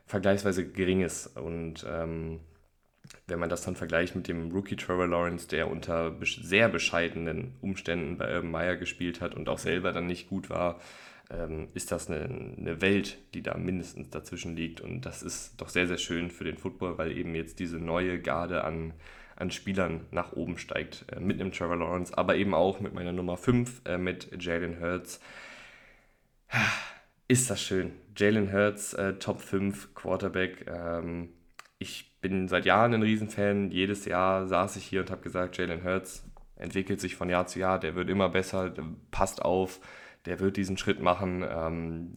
vergleichsweise 0.05 0.65
gering 0.65 1.01
ist. 1.01 1.35
Und 1.35 1.85
ähm, 1.89 2.39
wenn 3.27 3.39
man 3.39 3.49
das 3.49 3.63
dann 3.63 3.75
vergleicht 3.75 4.15
mit 4.15 4.27
dem 4.27 4.51
Rookie 4.51 4.75
Trevor 4.75 5.07
Lawrence, 5.07 5.47
der 5.47 5.69
unter 5.69 6.15
sehr 6.21 6.69
bescheidenen 6.69 7.55
Umständen 7.61 8.17
bei 8.17 8.33
Urban 8.35 8.51
Meyer 8.51 8.75
gespielt 8.75 9.21
hat 9.21 9.35
und 9.35 9.49
auch 9.49 9.59
selber 9.59 9.91
dann 9.91 10.07
nicht 10.07 10.29
gut 10.29 10.49
war, 10.49 10.79
ähm, 11.29 11.69
ist 11.73 11.91
das 11.91 12.09
eine, 12.09 12.81
Welt, 12.81 13.17
die 13.33 13.41
da 13.41 13.57
mindestens 13.57 14.09
dazwischen 14.09 14.55
liegt. 14.55 14.81
Und 14.81 15.01
das 15.01 15.23
ist 15.23 15.59
doch 15.59 15.69
sehr, 15.69 15.87
sehr 15.87 15.97
schön 15.97 16.29
für 16.29 16.43
den 16.43 16.57
Football, 16.57 16.97
weil 16.97 17.11
eben 17.17 17.35
jetzt 17.35 17.59
diese 17.59 17.77
neue 17.77 18.19
Garde 18.21 18.63
an, 18.63 18.93
an 19.35 19.51
Spielern 19.51 20.05
nach 20.11 20.33
oben 20.33 20.57
steigt. 20.57 21.05
Äh, 21.11 21.19
mit 21.19 21.39
einem 21.39 21.51
Trevor 21.51 21.77
Lawrence, 21.77 22.15
aber 22.17 22.35
eben 22.35 22.53
auch 22.53 22.79
mit 22.79 22.93
meiner 22.93 23.13
Nummer 23.13 23.37
5, 23.37 23.81
äh, 23.85 23.97
mit 23.97 24.29
Jalen 24.43 24.79
Hurts. 24.79 25.19
Ist 27.27 27.49
das 27.49 27.61
schön. 27.61 27.93
Jalen 28.15 28.53
Hurts, 28.53 28.93
äh, 28.93 29.13
Top 29.13 29.41
5 29.41 29.95
Quarterback. 29.95 30.67
Ähm, 30.67 31.29
ich 31.79 32.14
bin 32.25 32.47
seit 32.47 32.65
Jahren 32.65 32.91
ein 32.95 33.03
Riesenfan. 33.03 33.69
Jedes 33.69 34.05
Jahr 34.05 34.47
saß 34.47 34.77
ich 34.77 34.85
hier 34.85 35.01
und 35.01 35.11
habe 35.11 35.21
gesagt, 35.21 35.57
Jalen 35.59 35.83
Hurts 35.83 36.25
entwickelt 36.55 36.99
sich 36.99 37.15
von 37.15 37.29
Jahr 37.29 37.45
zu 37.45 37.59
Jahr, 37.59 37.79
der 37.79 37.93
wird 37.93 38.09
immer 38.09 38.29
besser, 38.29 38.73
passt 39.11 39.43
auf, 39.43 39.79
der 40.25 40.39
wird 40.39 40.57
diesen 40.57 40.75
Schritt 40.75 40.99
machen. 40.99 41.45
Ähm, 41.47 42.13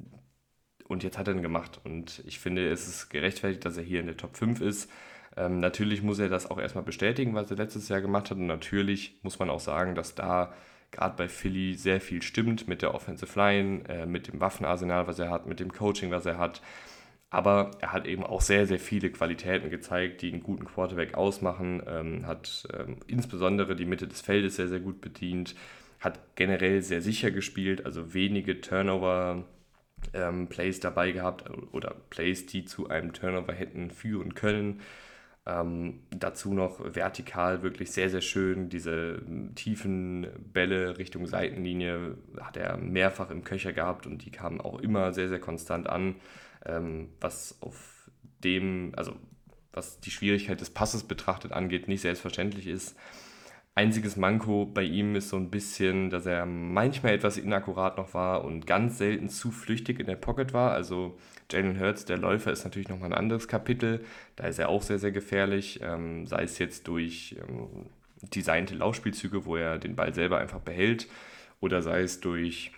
und 0.88 1.02
jetzt 1.02 1.18
hat 1.18 1.28
er 1.28 1.34
ihn 1.34 1.42
gemacht. 1.42 1.78
Und 1.84 2.22
ich 2.26 2.38
finde, 2.38 2.70
es 2.70 2.88
ist 2.88 3.10
gerechtfertigt, 3.10 3.66
dass 3.66 3.76
er 3.76 3.82
hier 3.82 4.00
in 4.00 4.06
der 4.06 4.16
Top 4.16 4.38
5 4.38 4.62
ist. 4.62 4.90
Ähm, 5.36 5.60
natürlich 5.60 6.02
muss 6.02 6.18
er 6.18 6.30
das 6.30 6.50
auch 6.50 6.58
erstmal 6.58 6.84
bestätigen, 6.84 7.34
was 7.34 7.50
er 7.50 7.58
letztes 7.58 7.90
Jahr 7.90 8.00
gemacht 8.00 8.30
hat. 8.30 8.38
Und 8.38 8.46
natürlich 8.46 9.18
muss 9.22 9.38
man 9.38 9.50
auch 9.50 9.60
sagen, 9.60 9.94
dass 9.94 10.14
da 10.14 10.54
gerade 10.90 11.16
bei 11.18 11.28
Philly 11.28 11.74
sehr 11.74 12.00
viel 12.00 12.22
stimmt 12.22 12.66
mit 12.66 12.80
der 12.80 12.94
Offensive 12.94 13.38
Line, 13.38 13.86
äh, 13.90 14.06
mit 14.06 14.28
dem 14.28 14.40
Waffenarsenal, 14.40 15.06
was 15.06 15.18
er 15.18 15.28
hat, 15.28 15.46
mit 15.46 15.60
dem 15.60 15.70
Coaching, 15.70 16.10
was 16.10 16.24
er 16.24 16.38
hat. 16.38 16.62
Aber 17.30 17.72
er 17.80 17.92
hat 17.92 18.06
eben 18.06 18.24
auch 18.24 18.40
sehr, 18.40 18.66
sehr 18.66 18.78
viele 18.78 19.10
Qualitäten 19.10 19.68
gezeigt, 19.68 20.22
die 20.22 20.32
einen 20.32 20.42
guten 20.42 20.64
Quarterback 20.64 21.14
ausmachen. 21.14 21.82
Ähm, 21.86 22.26
hat 22.26 22.66
ähm, 22.78 22.96
insbesondere 23.06 23.76
die 23.76 23.84
Mitte 23.84 24.08
des 24.08 24.22
Feldes 24.22 24.56
sehr, 24.56 24.68
sehr 24.68 24.80
gut 24.80 25.00
bedient. 25.02 25.54
Hat 26.00 26.36
generell 26.36 26.80
sehr 26.80 27.02
sicher 27.02 27.30
gespielt, 27.30 27.84
also 27.84 28.14
wenige 28.14 28.60
Turnover. 28.60 29.44
Ähm, 30.14 30.46
Plays 30.46 30.78
dabei 30.80 31.10
gehabt 31.10 31.44
oder 31.72 31.94
Plays, 32.08 32.46
die 32.46 32.64
zu 32.64 32.88
einem 32.88 33.12
Turnover 33.12 33.52
hätten 33.52 33.90
führen 33.90 34.34
können. 34.34 34.80
Ähm, 35.44 36.00
dazu 36.10 36.54
noch 36.54 36.78
vertikal 36.94 37.62
wirklich 37.62 37.90
sehr, 37.90 38.08
sehr 38.08 38.20
schön. 38.20 38.68
Diese 38.68 39.20
tiefen 39.54 40.28
Bälle 40.52 40.98
Richtung 40.98 41.26
Seitenlinie 41.26 42.16
hat 42.40 42.56
er 42.56 42.76
mehrfach 42.76 43.30
im 43.30 43.44
Köcher 43.44 43.72
gehabt 43.72 44.06
und 44.06 44.24
die 44.24 44.30
kamen 44.30 44.60
auch 44.60 44.78
immer 44.78 45.12
sehr, 45.12 45.28
sehr 45.28 45.40
konstant 45.40 45.88
an 45.88 46.16
ähm, 46.66 47.10
was 47.20 47.58
auf 47.60 48.10
dem, 48.44 48.92
also 48.96 49.16
was 49.72 50.00
die 50.00 50.10
Schwierigkeit 50.10 50.60
des 50.60 50.70
Passes 50.70 51.04
betrachtet 51.04 51.52
angeht, 51.52 51.88
nicht 51.88 52.00
selbstverständlich 52.00 52.66
ist. 52.66 52.96
Einziges 53.74 54.16
Manko 54.16 54.66
bei 54.66 54.82
ihm 54.82 55.14
ist 55.14 55.28
so 55.28 55.36
ein 55.36 55.50
bisschen, 55.50 56.10
dass 56.10 56.26
er 56.26 56.46
manchmal 56.46 57.12
etwas 57.12 57.38
inakkurat 57.38 57.96
noch 57.96 58.12
war 58.12 58.44
und 58.44 58.66
ganz 58.66 58.98
selten 58.98 59.28
zu 59.28 59.52
flüchtig 59.52 60.00
in 60.00 60.06
der 60.06 60.16
Pocket 60.16 60.52
war. 60.52 60.72
Also 60.72 61.16
Jalen 61.48 61.78
Hurts, 61.78 62.04
der 62.04 62.18
Läufer, 62.18 62.50
ist 62.50 62.64
natürlich 62.64 62.88
nochmal 62.88 63.10
ein 63.10 63.18
anderes 63.18 63.46
Kapitel. 63.46 64.04
Da 64.34 64.48
ist 64.48 64.58
er 64.58 64.68
auch 64.68 64.82
sehr, 64.82 64.98
sehr 64.98 65.12
gefährlich. 65.12 65.78
Ähm, 65.80 66.26
sei 66.26 66.42
es 66.42 66.58
jetzt 66.58 66.88
durch 66.88 67.36
ähm, 67.48 67.86
designte 68.34 68.74
Laufspielzüge, 68.74 69.44
wo 69.44 69.54
er 69.54 69.78
den 69.78 69.94
Ball 69.94 70.12
selber 70.12 70.38
einfach 70.38 70.60
behält, 70.60 71.06
oder 71.60 71.80
sei 71.80 72.00
es 72.00 72.18
durch 72.18 72.72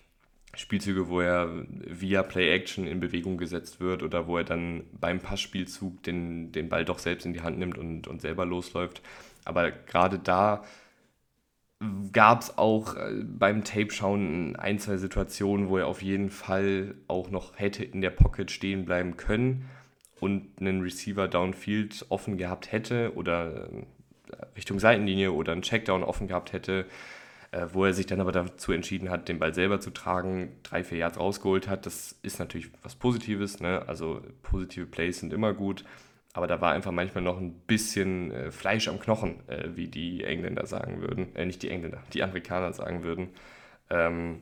Spielzüge, 0.54 1.08
wo 1.08 1.20
er 1.20 1.48
via 1.68 2.22
Play-Action 2.22 2.86
in 2.86 2.98
Bewegung 3.00 3.38
gesetzt 3.38 3.80
wird 3.80 4.02
oder 4.02 4.26
wo 4.26 4.36
er 4.36 4.44
dann 4.44 4.82
beim 5.00 5.20
Passspielzug 5.20 6.02
den, 6.02 6.50
den 6.52 6.68
Ball 6.68 6.84
doch 6.84 6.98
selbst 6.98 7.24
in 7.24 7.32
die 7.32 7.40
Hand 7.42 7.58
nimmt 7.58 7.78
und, 7.78 8.08
und 8.08 8.20
selber 8.20 8.44
losläuft. 8.44 9.00
Aber 9.44 9.70
gerade 9.70 10.18
da 10.18 10.64
gab 12.12 12.42
es 12.42 12.58
auch 12.58 12.96
äh, 12.96 13.24
beim 13.24 13.64
Tape-Schauen 13.64 14.56
ein, 14.56 14.78
zwei 14.78 14.96
Situationen, 14.96 15.68
wo 15.68 15.78
er 15.78 15.86
auf 15.86 16.02
jeden 16.02 16.30
Fall 16.30 16.94
auch 17.08 17.30
noch 17.30 17.58
hätte 17.58 17.84
in 17.84 18.00
der 18.00 18.10
Pocket 18.10 18.50
stehen 18.50 18.84
bleiben 18.84 19.16
können 19.16 19.68
und 20.20 20.48
einen 20.60 20.82
Receiver 20.82 21.26
downfield 21.26 22.04
offen 22.10 22.36
gehabt 22.36 22.72
hätte 22.72 23.12
oder 23.14 23.70
äh, 23.70 24.46
Richtung 24.56 24.78
Seitenlinie 24.78 25.32
oder 25.32 25.52
einen 25.52 25.62
Checkdown 25.62 26.02
offen 26.02 26.28
gehabt 26.28 26.52
hätte 26.52 26.86
äh, 27.52 27.66
wo 27.72 27.84
er 27.84 27.92
sich 27.92 28.06
dann 28.06 28.20
aber 28.20 28.32
dazu 28.32 28.72
entschieden 28.72 29.10
hat, 29.10 29.28
den 29.28 29.38
Ball 29.38 29.54
selber 29.54 29.80
zu 29.80 29.90
tragen, 29.90 30.56
drei, 30.62 30.84
vier 30.84 30.98
Yards 30.98 31.18
rausgeholt 31.18 31.68
hat. 31.68 31.86
Das 31.86 32.18
ist 32.22 32.38
natürlich 32.38 32.70
was 32.82 32.94
Positives, 32.94 33.60
ne? 33.60 33.82
also 33.86 34.22
positive 34.42 34.86
Plays 34.86 35.20
sind 35.20 35.32
immer 35.32 35.52
gut, 35.52 35.84
aber 36.32 36.46
da 36.46 36.60
war 36.60 36.72
einfach 36.72 36.92
manchmal 36.92 37.24
noch 37.24 37.38
ein 37.38 37.52
bisschen 37.66 38.30
äh, 38.30 38.50
Fleisch 38.52 38.86
am 38.88 39.00
Knochen, 39.00 39.48
äh, 39.48 39.70
wie 39.74 39.88
die 39.88 40.22
Engländer 40.22 40.66
sagen 40.66 41.00
würden, 41.00 41.34
äh, 41.34 41.44
nicht 41.44 41.62
die 41.62 41.70
Engländer, 41.70 42.02
die 42.12 42.22
Amerikaner 42.22 42.72
sagen 42.72 43.02
würden. 43.02 43.30
Ähm, 43.90 44.40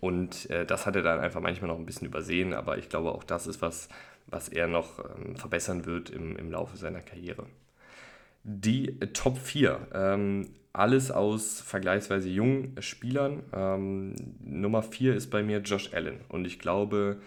und 0.00 0.48
äh, 0.48 0.64
das 0.64 0.86
hat 0.86 0.96
er 0.96 1.02
dann 1.02 1.20
einfach 1.20 1.42
manchmal 1.42 1.68
noch 1.68 1.78
ein 1.78 1.86
bisschen 1.86 2.06
übersehen, 2.06 2.54
aber 2.54 2.78
ich 2.78 2.88
glaube 2.88 3.12
auch 3.12 3.24
das 3.24 3.46
ist 3.46 3.60
was, 3.60 3.90
was 4.26 4.48
er 4.48 4.66
noch 4.66 4.98
ähm, 4.98 5.36
verbessern 5.36 5.84
wird 5.84 6.08
im, 6.08 6.36
im 6.36 6.50
Laufe 6.50 6.78
seiner 6.78 7.00
Karriere. 7.00 7.46
Die 8.44 8.98
Top 9.12 9.36
4. 9.38 9.88
Ähm, 9.92 10.54
alles 10.74 11.10
aus 11.10 11.60
vergleichsweise 11.60 12.28
jungen 12.28 12.74
Spielern. 12.80 13.44
Ähm, 13.52 14.16
Nummer 14.40 14.82
4 14.82 15.14
ist 15.14 15.30
bei 15.30 15.42
mir 15.42 15.60
Josh 15.60 15.94
Allen. 15.94 16.20
Und 16.28 16.46
ich 16.46 16.58
glaube, 16.58 17.20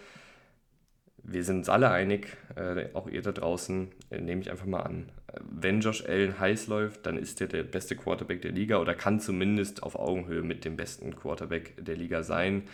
wir 1.22 1.42
sind 1.42 1.58
uns 1.58 1.68
alle 1.68 1.90
einig, 1.90 2.36
äh, 2.56 2.90
auch 2.92 3.08
ihr 3.08 3.22
da 3.22 3.32
draußen, 3.32 3.88
äh, 4.10 4.20
nehme 4.20 4.42
ich 4.42 4.50
einfach 4.50 4.66
mal 4.66 4.82
an. 4.82 5.10
Wenn 5.50 5.80
Josh 5.80 6.04
Allen 6.04 6.38
heiß 6.38 6.66
läuft, 6.68 7.06
dann 7.06 7.16
ist 7.16 7.40
er 7.40 7.48
der 7.48 7.62
beste 7.62 7.96
Quarterback 7.96 8.42
der 8.42 8.52
Liga 8.52 8.78
oder 8.78 8.94
kann 8.94 9.18
zumindest 9.18 9.82
auf 9.82 9.96
Augenhöhe 9.96 10.42
mit 10.42 10.64
dem 10.66 10.76
besten 10.76 11.16
Quarterback 11.16 11.74
der 11.82 11.96
Liga 11.96 12.22
sein. 12.22 12.64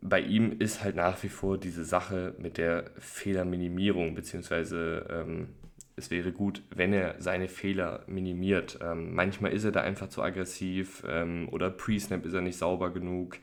Bei 0.00 0.20
ihm 0.20 0.60
ist 0.60 0.84
halt 0.84 0.94
nach 0.94 1.20
wie 1.24 1.28
vor 1.28 1.58
diese 1.58 1.84
Sache 1.84 2.34
mit 2.38 2.58
der 2.58 2.84
Fehlerminimierung, 2.98 4.14
beziehungsweise 4.14 5.06
ähm, 5.10 5.48
es 5.96 6.10
wäre 6.10 6.30
gut, 6.30 6.62
wenn 6.74 6.92
er 6.92 7.16
seine 7.18 7.48
Fehler 7.48 8.04
minimiert. 8.06 8.78
Ähm, 8.82 9.14
manchmal 9.14 9.52
ist 9.52 9.64
er 9.64 9.72
da 9.72 9.80
einfach 9.80 10.08
zu 10.08 10.22
aggressiv 10.22 11.02
ähm, 11.08 11.48
oder 11.50 11.70
Pre-Snap 11.70 12.24
ist 12.26 12.34
er 12.34 12.42
nicht 12.42 12.58
sauber 12.58 12.92
genug. 12.92 13.38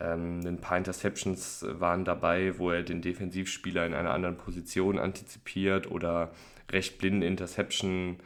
Ähm, 0.00 0.40
ein 0.44 0.60
paar 0.60 0.78
Interceptions 0.78 1.64
waren 1.68 2.04
dabei, 2.04 2.58
wo 2.58 2.70
er 2.70 2.82
den 2.82 3.02
Defensivspieler 3.02 3.86
in 3.86 3.94
einer 3.94 4.10
anderen 4.10 4.36
Position 4.36 4.98
antizipiert 4.98 5.88
oder 5.88 6.32
recht 6.70 6.98
blinden 6.98 7.22
Interception 7.22 8.16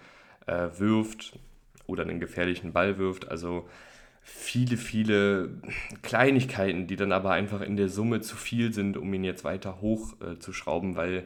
äh, 0.46 0.68
wirft 0.78 1.38
oder 1.86 2.04
einen 2.04 2.18
gefährlichen 2.18 2.72
Ball 2.72 2.96
wirft. 2.96 3.28
Also 3.28 3.68
viele, 4.22 4.78
viele 4.78 5.50
Kleinigkeiten, 6.02 6.86
die 6.86 6.96
dann 6.96 7.12
aber 7.12 7.32
einfach 7.32 7.60
in 7.60 7.76
der 7.76 7.90
Summe 7.90 8.22
zu 8.22 8.36
viel 8.36 8.72
sind, 8.72 8.96
um 8.96 9.12
ihn 9.12 9.24
jetzt 9.24 9.44
weiter 9.44 9.82
hoch 9.82 10.14
äh, 10.22 10.38
zu 10.38 10.54
schrauben, 10.54 10.96
weil 10.96 11.24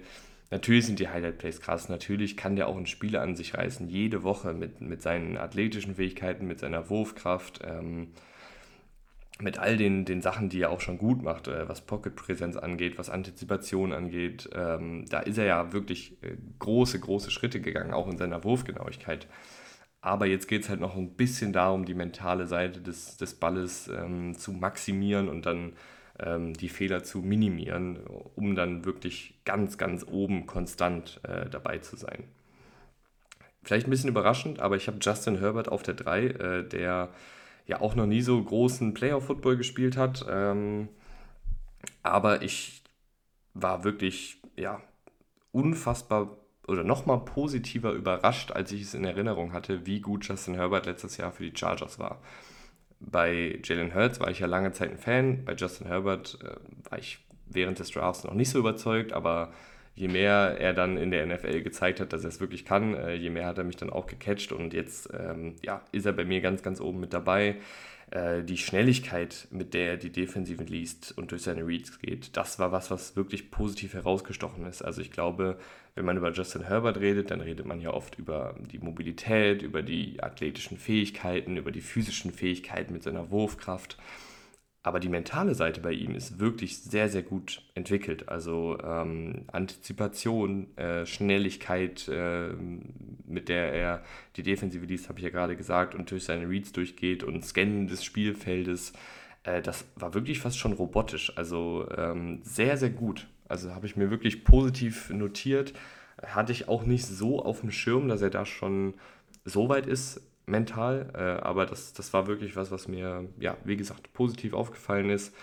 natürlich 0.51 0.87
sind 0.87 0.99
die 0.99 1.09
Highlight 1.09 1.39
Plays 1.39 1.61
krass. 1.61 1.89
Natürlich 1.89 2.37
kann 2.37 2.57
der 2.57 2.69
auch 2.69 2.77
ein 2.77 2.87
Spiel 2.87 3.17
an 3.17 3.37
sich 3.37 3.55
reißen, 3.55 3.89
jede 3.89 4.23
Woche 4.23 4.53
mit, 4.53 4.81
mit 4.81 5.03
seinen 5.03 5.37
athletischen 5.37 5.95
Fähigkeiten, 5.95 6.47
mit 6.47 6.61
seiner 6.61 6.91
Wurfkraft. 6.91 7.61
Ähm, 7.65 8.09
mit 9.43 9.59
all 9.59 9.77
den, 9.77 10.05
den 10.05 10.23
Sachen, 10.23 10.49
die 10.49 10.61
er 10.61 10.71
auch 10.71 10.81
schon 10.81 10.99
gut 10.99 11.23
macht, 11.23 11.49
äh, 11.49 11.69
was 11.69 11.81
Pocket-Präsenz 11.83 12.57
angeht, 12.57 12.99
was 12.99 13.11
Antizipation 13.11 13.93
angeht, 13.93 14.51
ähm, 14.55 15.07
da 15.09 15.21
ist 15.21 15.39
er 15.39 15.45
ja 15.45 15.73
wirklich 15.73 16.23
äh, 16.23 16.37
große, 16.59 17.01
große 17.01 17.31
Schritte 17.31 17.61
gegangen, 17.61 17.93
auch 17.93 18.09
in 18.09 18.19
seiner 18.19 18.45
Wurfgenauigkeit. 18.45 19.27
Aber 20.03 20.27
jetzt 20.27 20.49
geht 20.49 20.63
es 20.63 20.69
halt 20.69 20.81
noch 20.81 20.97
ein 20.97 21.15
bisschen 21.17 21.53
darum, 21.53 21.85
die 21.85 21.95
mentale 21.95 22.47
Seite 22.47 22.81
des, 22.81 23.17
des 23.17 23.35
Balles 23.35 23.89
ähm, 23.89 24.35
zu 24.37 24.53
maximieren 24.53 25.29
und 25.29 25.45
dann 25.45 25.75
ähm, 26.23 26.55
die 26.55 26.69
Fehler 26.69 27.03
zu 27.03 27.19
minimieren, 27.19 27.99
um 28.37 28.55
dann 28.55 28.85
wirklich 28.85 29.41
ganz, 29.45 29.79
ganz 29.79 30.07
oben 30.09 30.47
konstant 30.47 31.21
äh, 31.25 31.49
dabei 31.49 31.79
zu 31.79 31.97
sein. 31.97 32.25
Vielleicht 33.63 33.87
ein 33.87 33.91
bisschen 33.91 34.11
überraschend, 34.11 34.61
aber 34.61 34.77
ich 34.77 34.87
habe 34.87 34.99
Justin 35.01 35.39
Herbert 35.39 35.69
auf 35.69 35.83
der 35.83 35.95
3, 35.95 36.27
äh, 36.27 36.69
der 36.69 37.11
ja 37.67 37.81
auch 37.81 37.95
noch 37.95 38.07
nie 38.07 38.23
so 38.23 38.43
großen 38.43 38.95
Playoff-Football 38.95 39.57
gespielt 39.57 39.97
hat. 39.97 40.25
Ähm, 40.29 40.89
aber 42.03 42.43
ich 42.43 42.83
war 43.55 43.85
wirklich, 43.85 44.39
ja, 44.57 44.81
unfassbar 45.53 46.37
oder 46.67 46.85
nochmal 46.85 47.21
positiver 47.25 47.93
überrascht, 47.93 48.53
als 48.53 48.73
ich 48.73 48.83
es 48.83 48.95
in 48.95 49.05
Erinnerung 49.05 49.53
hatte, 49.53 49.87
wie 49.87 50.01
gut 50.01 50.27
Justin 50.27 50.55
Herbert 50.55 50.87
letztes 50.87 51.17
Jahr 51.17 51.33
für 51.33 51.49
die 51.49 51.57
Chargers 51.57 51.99
war. 51.99 52.21
Bei 53.01 53.59
Jalen 53.65 53.95
Hurts 53.95 54.21
war 54.21 54.31
ich 54.31 54.41
ja 54.41 54.47
lange 54.47 54.73
Zeit 54.73 54.91
ein 54.91 54.99
Fan, 54.99 55.45
bei 55.45 55.55
Justin 55.55 55.87
Herbert 55.87 56.39
äh, 56.43 56.91
war 56.91 56.99
ich 56.99 57.19
während 57.47 57.79
des 57.79 57.91
Drafts 57.91 58.25
noch 58.25 58.35
nicht 58.35 58.51
so 58.51 58.59
überzeugt, 58.59 59.13
aber 59.13 59.53
je 59.95 60.09
mehr 60.09 60.57
er 60.59 60.73
dann 60.73 60.97
in 60.97 61.11
der 61.11 61.27
NFL 61.27 61.63
gezeigt 61.63 62.01
hat, 62.01 62.13
dass 62.13 62.23
er 62.23 62.29
es 62.29 62.41
wirklich 62.41 62.65
kann, 62.65 62.95
äh, 62.95 63.15
je 63.15 63.31
mehr 63.31 63.47
hat 63.47 63.59
er 63.59 63.65
mich 63.65 63.77
dann 63.77 63.91
auch 63.91 64.07
gecatcht 64.07 64.53
und 64.53 64.73
jetzt 64.73 65.09
ähm, 65.13 65.57
ja, 65.63 65.83
ist 65.93 66.07
er 66.07 66.13
bei 66.13 66.25
mir 66.25 66.41
ganz, 66.41 66.63
ganz 66.63 66.81
oben 66.81 67.01
mit 67.01 67.13
dabei. 67.13 67.57
Äh, 68.11 68.43
die 68.43 68.59
Schnelligkeit, 68.59 69.47
mit 69.51 69.73
der 69.73 69.91
er 69.91 69.97
die 69.97 70.11
Defensiven 70.11 70.67
liest 70.67 71.17
und 71.17 71.31
durch 71.31 71.43
seine 71.43 71.65
Reads 71.67 72.01
geht, 72.01 72.37
das 72.37 72.59
war 72.59 72.73
was, 72.73 72.91
was 72.91 73.15
wirklich 73.15 73.51
positiv 73.51 73.95
herausgestochen 73.95 74.67
ist. 74.67 74.83
Also 74.83 75.01
ich 75.01 75.13
glaube, 75.13 75.59
wenn 75.95 76.05
man 76.05 76.17
über 76.17 76.33
Justin 76.33 76.65
Herbert 76.65 76.99
redet, 76.99 77.31
dann 77.31 77.41
redet 77.41 77.67
man 77.67 77.81
ja 77.81 77.91
oft 77.93 78.19
über 78.19 78.57
die 78.73 78.79
Mobilität, 78.79 79.63
über 79.63 79.83
die 79.83 80.21
athletischen 80.23 80.77
Fähigkeiten, 80.77 81.57
über 81.57 81.71
die 81.71 81.81
physischen 81.81 82.33
Fähigkeiten 82.33 82.93
mit 82.93 83.05
seiner 83.05 83.31
Wurfkraft. 83.31 83.97
Aber 84.83 84.99
die 84.99 85.11
mentale 85.11 85.55
Seite 85.55 85.83
bei 85.83 85.93
ihm 85.93 86.15
ist 86.15 86.39
wirklich 86.39 86.79
sehr, 86.79 87.11
sehr 87.11 87.23
gut 87.23 87.63
entwickelt. 87.75 88.31
Also 88.31 88.79
ähm, 88.83 89.45
Antizipation, 89.53 90.75
äh, 90.79 91.05
Schnelligkeit, 91.05 92.09
äh, 92.09 92.49
mit 93.27 93.51
der 93.51 93.75
er 93.75 94.03
die 94.37 94.43
Defensive 94.43 94.87
liest, 94.87 95.11
habe 95.11 95.19
ich 95.19 95.25
ja 95.25 95.31
gerade 95.31 95.55
gesagt, 95.55 95.95
und 95.95 96.11
durch 96.11 96.25
seine 96.25 96.49
Reads 96.49 96.73
durchgeht 96.73 97.23
und 97.25 97.45
Scannen 97.45 97.89
des 97.89 98.03
Spielfeldes. 98.05 98.95
Äh, 99.43 99.61
das 99.61 99.85
war 99.97 100.15
wirklich 100.15 100.41
fast 100.41 100.59
schon 100.59 100.73
robotisch. 100.73 101.37
Also 101.37 101.87
ähm, 101.95 102.41
sehr, 102.43 102.79
sehr 102.79 102.91
gut. 102.91 103.29
Also 103.49 103.75
habe 103.75 103.85
ich 103.85 103.97
mir 103.97 104.11
wirklich 104.11 104.45
positiv 104.45 105.11
notiert. 105.11 105.75
Hatte 106.23 106.53
ich 106.53 106.69
auch 106.69 106.85
nicht 106.87 107.05
so 107.05 107.43
auf 107.43 107.61
dem 107.61 107.71
Schirm, 107.71 108.09
dass 108.09 108.23
er 108.23 108.31
da 108.31 108.47
schon 108.47 108.95
so 109.45 109.69
weit 109.69 109.87
ist 109.87 110.23
mental. 110.51 111.11
Äh, 111.15 111.43
aber 111.43 111.67
das, 111.67 111.93
das 111.93 112.13
war 112.13 112.27
wirklich 112.27 112.57
was, 112.57 112.71
was 112.71 112.89
mir, 112.89 113.29
ja, 113.39 113.57
wie 113.65 113.77
gesagt, 113.77 114.13
positiv 114.13 114.53
aufgefallen 114.53 115.11
ist. 115.11 115.35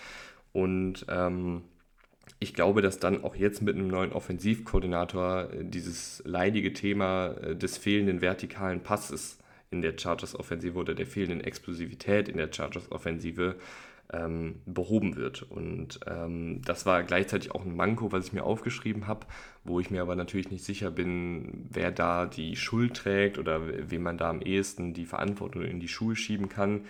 Und 0.53 1.05
ähm, 1.09 1.63
ich 2.39 2.53
glaube, 2.53 2.81
dass 2.81 2.99
dann 2.99 3.23
auch 3.23 3.35
jetzt 3.35 3.61
mit 3.61 3.75
einem 3.75 3.87
neuen 3.87 4.11
Offensivkoordinator 4.11 5.51
äh, 5.51 5.63
dieses 5.63 6.21
leidige 6.25 6.73
Thema 6.73 7.29
äh, 7.41 7.55
des 7.55 7.77
fehlenden 7.77 8.21
vertikalen 8.21 8.81
Passes 8.81 9.39
in 9.71 9.81
der 9.81 9.97
Chargers-Offensive 9.97 10.77
oder 10.77 10.93
der 10.93 11.07
fehlenden 11.07 11.41
Explosivität 11.41 12.29
in 12.29 12.37
der 12.37 12.51
Chargers-Offensive 12.51 13.55
ähm, 14.13 14.61
behoben 14.65 15.15
wird. 15.15 15.43
Und 15.43 15.99
ähm, 16.07 16.61
das 16.65 16.85
war 16.85 17.03
gleichzeitig 17.03 17.51
auch 17.51 17.65
ein 17.65 17.75
Manko, 17.75 18.11
was 18.11 18.27
ich 18.27 18.33
mir 18.33 18.43
aufgeschrieben 18.43 19.07
habe, 19.07 19.27
wo 19.63 19.79
ich 19.79 19.91
mir 19.91 20.01
aber 20.01 20.15
natürlich 20.15 20.49
nicht 20.51 20.63
sicher 20.63 20.91
bin, 20.91 21.67
wer 21.71 21.91
da 21.91 22.25
die 22.25 22.55
Schuld 22.55 22.95
trägt 22.95 23.37
oder 23.37 23.61
wem 23.89 24.03
man 24.03 24.17
da 24.17 24.29
am 24.29 24.41
ehesten 24.41 24.93
die 24.93 25.05
Verantwortung 25.05 25.63
in 25.63 25.79
die 25.79 25.87
Schuhe 25.89 26.15
schieben 26.15 26.49
kann. 26.49 26.85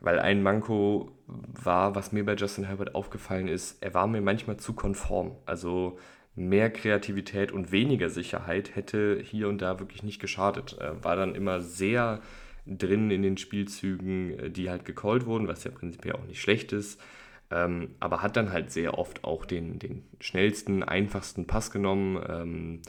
Weil 0.00 0.18
ein 0.18 0.42
Manko 0.42 1.12
war, 1.26 1.94
was 1.94 2.12
mir 2.12 2.24
bei 2.24 2.34
Justin 2.34 2.64
Herbert 2.64 2.94
aufgefallen 2.94 3.48
ist, 3.48 3.82
er 3.82 3.92
war 3.92 4.06
mir 4.06 4.22
manchmal 4.22 4.56
zu 4.56 4.72
konform. 4.72 5.36
Also 5.44 5.98
mehr 6.34 6.70
Kreativität 6.70 7.52
und 7.52 7.72
weniger 7.72 8.08
Sicherheit 8.08 8.74
hätte 8.74 9.20
hier 9.22 9.48
und 9.48 9.60
da 9.60 9.78
wirklich 9.78 10.02
nicht 10.02 10.20
geschadet. 10.20 10.76
Er 10.78 11.04
war 11.04 11.16
dann 11.16 11.34
immer 11.34 11.60
sehr 11.60 12.20
drin 12.66 13.10
in 13.10 13.22
den 13.22 13.36
Spielzügen, 13.36 14.38
äh, 14.38 14.50
die 14.50 14.70
halt 14.70 14.84
gecallt 14.84 15.26
wurden, 15.26 15.48
was 15.48 15.64
ja 15.64 15.70
prinzipiell 15.70 16.14
auch 16.14 16.26
nicht 16.26 16.40
schlecht 16.40 16.72
ist. 16.72 17.00
Ähm, 17.50 17.96
aber 17.98 18.22
hat 18.22 18.36
dann 18.36 18.52
halt 18.52 18.70
sehr 18.70 18.96
oft 18.98 19.24
auch 19.24 19.44
den, 19.44 19.78
den 19.78 20.04
schnellsten, 20.20 20.82
einfachsten 20.84 21.46
Pass 21.46 21.72
genommen 21.72 22.22
ähm, 22.28 22.82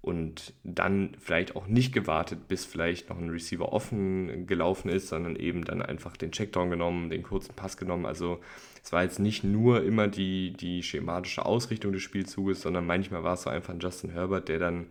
und 0.00 0.52
dann 0.62 1.16
vielleicht 1.18 1.56
auch 1.56 1.66
nicht 1.66 1.92
gewartet, 1.92 2.46
bis 2.46 2.64
vielleicht 2.64 3.08
noch 3.08 3.18
ein 3.18 3.30
Receiver 3.30 3.72
offen 3.72 4.46
gelaufen 4.46 4.88
ist, 4.90 5.08
sondern 5.08 5.34
eben 5.34 5.64
dann 5.64 5.82
einfach 5.82 6.16
den 6.16 6.30
Checkdown 6.30 6.70
genommen, 6.70 7.10
den 7.10 7.22
kurzen 7.22 7.56
Pass 7.56 7.76
genommen. 7.76 8.06
Also 8.06 8.40
es 8.84 8.92
war 8.92 9.02
jetzt 9.02 9.18
nicht 9.18 9.42
nur 9.42 9.82
immer 9.82 10.06
die, 10.06 10.52
die 10.52 10.82
schematische 10.82 11.44
Ausrichtung 11.44 11.92
des 11.92 12.02
Spielzuges, 12.02 12.60
sondern 12.60 12.86
manchmal 12.86 13.24
war 13.24 13.34
es 13.34 13.42
so 13.42 13.50
einfach 13.50 13.72
ein 13.72 13.80
Justin 13.80 14.10
Herbert, 14.10 14.48
der 14.48 14.58
dann 14.58 14.86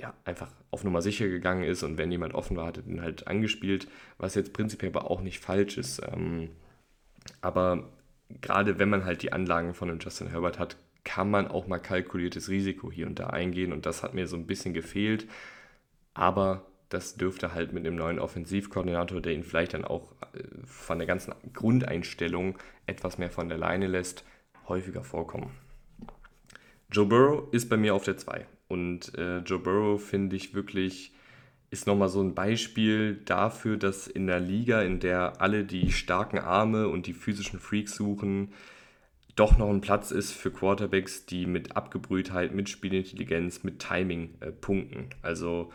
ja, 0.00 0.14
einfach 0.24 0.48
auf 0.70 0.82
Nummer 0.82 1.02
sicher 1.02 1.28
gegangen 1.28 1.62
ist 1.62 1.82
und 1.82 1.98
wenn 1.98 2.10
jemand 2.10 2.34
offen 2.34 2.56
war, 2.56 2.66
hat 2.66 2.78
er 2.78 2.82
den 2.82 3.02
halt 3.02 3.26
angespielt, 3.26 3.86
was 4.18 4.34
jetzt 4.34 4.52
prinzipiell 4.52 4.90
aber 4.90 5.10
auch 5.10 5.20
nicht 5.20 5.40
falsch 5.40 5.76
ist. 5.76 6.00
Ähm, 6.10 6.48
aber 7.42 7.90
gerade 8.40 8.78
wenn 8.78 8.88
man 8.88 9.04
halt 9.04 9.22
die 9.22 9.32
Anlagen 9.32 9.74
von 9.74 9.90
einem 9.90 10.00
Justin 10.00 10.28
Herbert 10.28 10.58
hat, 10.58 10.76
kann 11.04 11.30
man 11.30 11.48
auch 11.48 11.66
mal 11.66 11.78
kalkuliertes 11.78 12.48
Risiko 12.48 12.90
hier 12.90 13.06
und 13.06 13.18
da 13.18 13.28
eingehen 13.28 13.72
und 13.72 13.84
das 13.84 14.02
hat 14.02 14.14
mir 14.14 14.26
so 14.26 14.36
ein 14.36 14.46
bisschen 14.46 14.72
gefehlt. 14.72 15.26
Aber 16.14 16.66
das 16.88 17.16
dürfte 17.16 17.54
halt 17.54 17.72
mit 17.72 17.86
einem 17.86 17.96
neuen 17.96 18.18
Offensivkoordinator, 18.18 19.20
der 19.20 19.34
ihn 19.34 19.44
vielleicht 19.44 19.74
dann 19.74 19.84
auch 19.84 20.12
äh, 20.32 20.42
von 20.64 20.98
der 20.98 21.06
ganzen 21.06 21.34
Grundeinstellung 21.52 22.58
etwas 22.86 23.18
mehr 23.18 23.30
von 23.30 23.48
der 23.48 23.58
Leine 23.58 23.86
lässt, 23.86 24.24
häufiger 24.66 25.04
vorkommen. 25.04 25.50
Joe 26.90 27.06
Burrow 27.06 27.52
ist 27.52 27.68
bei 27.68 27.76
mir 27.76 27.94
auf 27.94 28.04
der 28.04 28.16
2. 28.16 28.46
Und 28.70 29.18
äh, 29.18 29.38
Joe 29.38 29.58
Burrow 29.58 30.00
finde 30.00 30.36
ich 30.36 30.54
wirklich, 30.54 31.12
ist 31.70 31.88
nochmal 31.88 32.08
so 32.08 32.22
ein 32.22 32.36
Beispiel 32.36 33.16
dafür, 33.24 33.76
dass 33.76 34.06
in 34.06 34.28
der 34.28 34.38
Liga, 34.38 34.80
in 34.82 35.00
der 35.00 35.40
alle 35.40 35.64
die 35.64 35.90
starken 35.90 36.38
Arme 36.38 36.86
und 36.86 37.08
die 37.08 37.12
physischen 37.12 37.58
Freaks 37.58 37.96
suchen, 37.96 38.52
doch 39.34 39.58
noch 39.58 39.70
ein 39.70 39.80
Platz 39.80 40.12
ist 40.12 40.30
für 40.32 40.52
Quarterbacks, 40.52 41.26
die 41.26 41.46
mit 41.46 41.74
Abgebrühtheit, 41.76 42.54
mit 42.54 42.68
Spielintelligenz, 42.68 43.64
mit 43.64 43.80
Timing 43.80 44.34
äh, 44.38 44.52
punkten. 44.52 45.10
Also 45.20 45.72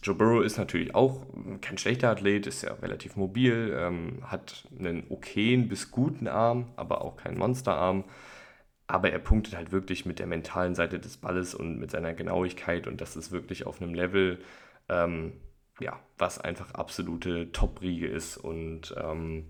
Joe 0.00 0.14
Burrow 0.14 0.44
ist 0.44 0.56
natürlich 0.56 0.94
auch 0.94 1.26
kein 1.60 1.78
schlechter 1.78 2.10
Athlet, 2.10 2.46
ist 2.46 2.62
ja 2.62 2.74
relativ 2.74 3.16
mobil, 3.16 3.76
ähm, 3.76 4.18
hat 4.22 4.68
einen 4.78 5.02
okayen 5.08 5.68
bis 5.68 5.90
guten 5.90 6.28
Arm, 6.28 6.66
aber 6.76 7.02
auch 7.02 7.16
keinen 7.16 7.38
Monsterarm 7.38 8.04
aber 8.90 9.10
er 9.10 9.18
punktet 9.18 9.56
halt 9.56 9.72
wirklich 9.72 10.06
mit 10.06 10.18
der 10.18 10.26
mentalen 10.26 10.74
Seite 10.74 10.98
des 10.98 11.16
Balles 11.16 11.54
und 11.54 11.78
mit 11.78 11.90
seiner 11.90 12.14
Genauigkeit 12.14 12.86
und 12.86 13.00
das 13.00 13.16
ist 13.16 13.32
wirklich 13.32 13.66
auf 13.66 13.80
einem 13.80 13.94
Level, 13.94 14.38
ähm, 14.88 15.32
ja, 15.80 15.98
was 16.18 16.38
einfach 16.38 16.72
absolute 16.72 17.52
Top-Riege 17.52 18.06
ist 18.06 18.36
und 18.36 18.94
ähm, 19.02 19.46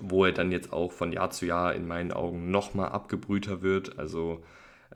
wo 0.00 0.24
er 0.24 0.32
dann 0.32 0.52
jetzt 0.52 0.72
auch 0.72 0.92
von 0.92 1.12
Jahr 1.12 1.30
zu 1.30 1.46
Jahr 1.46 1.74
in 1.74 1.86
meinen 1.86 2.12
Augen 2.12 2.50
nochmal 2.50 2.90
abgebrühter 2.90 3.62
wird. 3.62 3.98
Also 3.98 4.44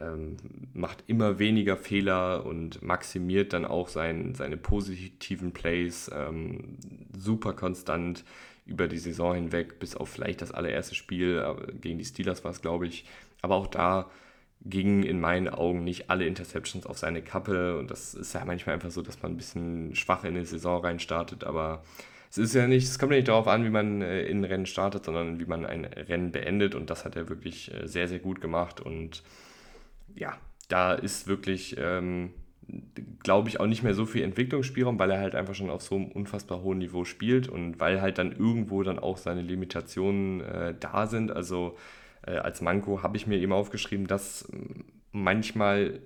ähm, 0.01 0.37
macht 0.75 1.05
immer 1.07 1.39
weniger 1.39 1.77
Fehler 1.77 2.45
und 2.45 2.83
maximiert 2.83 3.53
dann 3.53 3.65
auch 3.65 3.89
sein, 3.89 4.35
seine 4.35 4.57
positiven 4.57 5.53
Plays 5.53 6.11
ähm, 6.15 6.79
super 7.17 7.55
konstant 7.55 8.25
über 8.65 8.87
die 8.87 8.99
Saison 8.99 9.35
hinweg, 9.35 9.79
bis 9.79 9.97
auf 9.97 10.09
vielleicht 10.09 10.41
das 10.41 10.53
allererste 10.53 10.95
Spiel 10.95 11.45
gegen 11.81 11.99
die 11.99 12.05
Steelers 12.05 12.45
war 12.45 12.53
es, 12.53 12.63
glaube 12.63 12.87
ich. 12.87 13.05
Aber 13.43 13.57
auch 13.57 13.67
da 13.67 14.11
gingen 14.65 15.03
in 15.03 15.21
meinen 15.21 15.49
Augen 15.49 15.83
nicht 15.83 16.09
alle 16.09 16.27
Interceptions 16.27 16.87
auf 16.87 16.99
seine 16.99 17.23
Kappe. 17.23 17.79
Und 17.79 17.91
das 17.91 18.15
ist 18.15 18.33
ja 18.35 18.45
manchmal 18.45 18.75
einfach 18.77 18.91
so, 18.91 19.03
dass 19.03 19.21
man 19.23 19.33
ein 19.33 19.37
bisschen 19.37 19.95
schwach 19.97 20.25
in 20.25 20.35
die 20.35 20.45
Saison 20.45 20.81
reinstartet. 20.81 21.45
Aber 21.45 21.83
es 22.31 22.39
ist 22.39 22.55
ja 22.55 22.67
nicht, 22.67 22.85
es 22.85 22.99
kommt 22.99 23.13
ja 23.13 23.19
nicht 23.19 23.29
darauf 23.29 23.49
an, 23.49 23.65
wie 23.65 23.71
man 23.71 24.01
äh, 24.01 24.23
in 24.23 24.39
ein 24.39 24.45
Rennen 24.45 24.67
startet, 24.67 25.05
sondern 25.05 25.41
wie 25.41 25.45
man 25.45 25.67
ein 25.67 25.85
Rennen 25.85 26.31
beendet. 26.31 26.75
Und 26.75 26.91
das 26.91 27.05
hat 27.05 27.17
er 27.17 27.29
wirklich 27.29 27.75
äh, 27.75 27.87
sehr, 27.89 28.07
sehr 28.07 28.21
gut 28.21 28.41
gemacht. 28.41 28.81
Und 28.81 29.25
ja, 30.15 30.37
da 30.69 30.93
ist 30.95 31.27
wirklich, 31.27 31.77
ähm, 31.79 32.31
glaube 33.25 33.49
ich, 33.49 33.59
auch 33.59 33.67
nicht 33.67 33.83
mehr 33.83 33.95
so 33.95 34.07
viel 34.07 34.23
Entwicklungsspielraum, 34.23 34.99
weil 34.99 35.11
er 35.11 35.19
halt 35.19 35.35
einfach 35.35 35.57
schon 35.57 35.71
auf 35.71 35.83
so 35.83 35.97
einem 35.97 36.07
unfassbar 36.07 36.63
hohen 36.63 36.79
Niveau 36.79 37.05
spielt 37.05 37.49
und 37.49 37.81
weil 37.81 38.01
halt 38.01 38.19
dann 38.19 38.31
irgendwo 38.31 38.85
dann 38.85 39.01
auch 39.01 39.19
seine 39.19 39.43
Limitationen 39.43 40.41
äh, 40.43 40.75
da 40.79 41.09
sind. 41.09 41.33
Also 41.33 41.77
äh, 42.27 42.33
als 42.33 42.61
Manko 42.61 43.03
habe 43.03 43.17
ich 43.17 43.27
mir 43.27 43.39
eben 43.39 43.53
aufgeschrieben, 43.53 44.07
dass 44.07 44.49
manchmal 45.13 46.01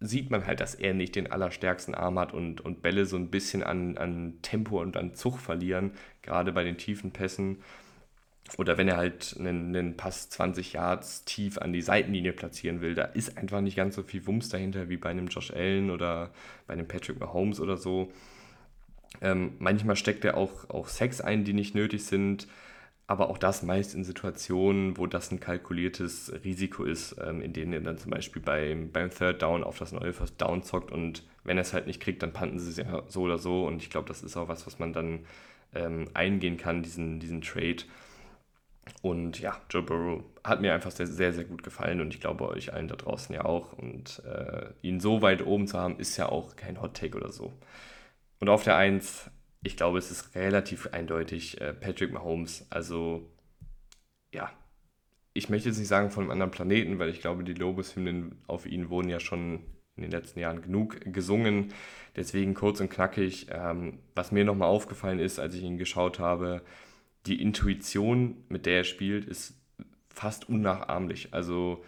sieht 0.00 0.30
man 0.30 0.46
halt, 0.46 0.60
dass 0.60 0.74
er 0.74 0.94
nicht 0.94 1.14
den 1.14 1.30
allerstärksten 1.30 1.94
Arm 1.94 2.18
hat 2.18 2.32
und, 2.32 2.62
und 2.62 2.82
Bälle 2.82 3.04
so 3.04 3.16
ein 3.16 3.30
bisschen 3.30 3.62
an, 3.62 3.98
an 3.98 4.38
Tempo 4.40 4.80
und 4.80 4.96
an 4.96 5.14
Zug 5.14 5.38
verlieren, 5.38 5.92
gerade 6.22 6.52
bei 6.52 6.64
den 6.64 6.78
tiefen 6.78 7.10
Pässen. 7.12 7.58
Oder 8.56 8.78
wenn 8.78 8.88
er 8.88 8.96
halt 8.96 9.36
einen, 9.38 9.76
einen 9.76 9.96
Pass 9.96 10.30
20 10.30 10.72
Yards 10.72 11.24
tief 11.24 11.58
an 11.58 11.72
die 11.72 11.82
Seitenlinie 11.82 12.32
platzieren 12.32 12.80
will, 12.80 12.94
da 12.94 13.04
ist 13.04 13.36
einfach 13.36 13.60
nicht 13.60 13.76
ganz 13.76 13.94
so 13.94 14.02
viel 14.02 14.26
Wumms 14.26 14.48
dahinter 14.48 14.88
wie 14.88 14.96
bei 14.96 15.10
einem 15.10 15.28
Josh 15.28 15.52
Allen 15.52 15.90
oder 15.90 16.30
bei 16.66 16.72
einem 16.72 16.88
Patrick 16.88 17.20
Mahomes 17.20 17.60
oder 17.60 17.76
so. 17.76 18.10
Ähm, 19.20 19.52
manchmal 19.58 19.96
steckt 19.96 20.24
er 20.24 20.36
auch, 20.36 20.68
auch 20.70 20.88
Sex 20.88 21.20
ein, 21.20 21.44
die 21.44 21.52
nicht 21.52 21.74
nötig 21.74 22.04
sind, 22.04 22.48
aber 23.10 23.28
auch 23.28 23.38
das 23.38 23.64
meist 23.64 23.96
in 23.96 24.04
Situationen, 24.04 24.96
wo 24.96 25.08
das 25.08 25.32
ein 25.32 25.40
kalkuliertes 25.40 26.32
Risiko 26.44 26.84
ist, 26.84 27.16
ähm, 27.20 27.42
in 27.42 27.52
denen 27.52 27.72
er 27.72 27.80
dann 27.80 27.98
zum 27.98 28.12
Beispiel 28.12 28.40
beim, 28.40 28.92
beim 28.92 29.10
Third 29.10 29.42
Down 29.42 29.64
auf 29.64 29.80
das 29.80 29.90
neue 29.90 30.12
First 30.12 30.40
Down 30.40 30.62
zockt 30.62 30.92
und 30.92 31.24
wenn 31.42 31.58
er 31.58 31.62
es 31.62 31.72
halt 31.72 31.88
nicht 31.88 32.00
kriegt, 32.00 32.22
dann 32.22 32.32
panten 32.32 32.60
sie 32.60 32.70
es 32.70 32.76
ja 32.76 33.02
so 33.08 33.22
oder 33.22 33.38
so 33.38 33.66
und 33.66 33.82
ich 33.82 33.90
glaube, 33.90 34.06
das 34.06 34.22
ist 34.22 34.36
auch 34.36 34.46
was, 34.46 34.64
was 34.64 34.78
man 34.78 34.92
dann 34.92 35.26
ähm, 35.74 36.04
eingehen 36.14 36.56
kann, 36.56 36.84
diesen, 36.84 37.18
diesen 37.18 37.40
Trade. 37.40 37.82
Und 39.02 39.40
ja, 39.40 39.60
Joe 39.70 39.82
Burrow 39.82 40.22
hat 40.44 40.60
mir 40.60 40.72
einfach 40.72 40.92
sehr, 40.92 41.08
sehr, 41.08 41.32
sehr 41.32 41.44
gut 41.44 41.64
gefallen 41.64 42.00
und 42.00 42.14
ich 42.14 42.20
glaube 42.20 42.48
euch 42.48 42.72
allen 42.72 42.86
da 42.86 42.94
draußen 42.94 43.34
ja 43.34 43.44
auch. 43.44 43.72
Und 43.72 44.22
äh, 44.24 44.66
ihn 44.82 45.00
so 45.00 45.20
weit 45.20 45.44
oben 45.44 45.66
zu 45.66 45.80
haben, 45.80 45.98
ist 45.98 46.16
ja 46.16 46.28
auch 46.28 46.54
kein 46.54 46.80
Hot 46.80 46.94
Take 46.94 47.16
oder 47.16 47.32
so. 47.32 47.52
Und 48.38 48.48
auf 48.48 48.62
der 48.62 48.76
1, 48.76 49.30
ich 49.62 49.76
glaube, 49.76 49.98
es 49.98 50.10
ist 50.10 50.34
relativ 50.34 50.88
eindeutig 50.88 51.60
äh, 51.60 51.74
Patrick 51.74 52.12
Mahomes. 52.12 52.66
Also 52.70 53.30
ja, 54.32 54.50
ich 55.34 55.48
möchte 55.48 55.68
jetzt 55.68 55.78
nicht 55.78 55.88
sagen 55.88 56.10
von 56.10 56.24
einem 56.24 56.32
anderen 56.32 56.50
Planeten, 56.50 56.98
weil 56.98 57.10
ich 57.10 57.20
glaube, 57.20 57.44
die 57.44 57.54
Lobeshymnen 57.54 58.38
auf 58.46 58.66
ihn 58.66 58.88
wurden 58.90 59.08
ja 59.08 59.20
schon 59.20 59.60
in 59.96 60.02
den 60.02 60.10
letzten 60.10 60.40
Jahren 60.40 60.62
genug 60.62 61.00
gesungen. 61.12 61.72
Deswegen 62.16 62.54
kurz 62.54 62.80
und 62.80 62.90
knackig. 62.90 63.48
Ähm, 63.50 63.98
was 64.14 64.32
mir 64.32 64.44
nochmal 64.44 64.68
aufgefallen 64.68 65.18
ist, 65.18 65.38
als 65.38 65.54
ich 65.54 65.62
ihn 65.62 65.78
geschaut 65.78 66.18
habe, 66.18 66.62
die 67.26 67.40
Intuition, 67.42 68.44
mit 68.48 68.66
der 68.66 68.78
er 68.78 68.84
spielt, 68.84 69.26
ist 69.26 69.54
fast 70.08 70.48
unnachahmlich. 70.48 71.28
Also 71.32 71.84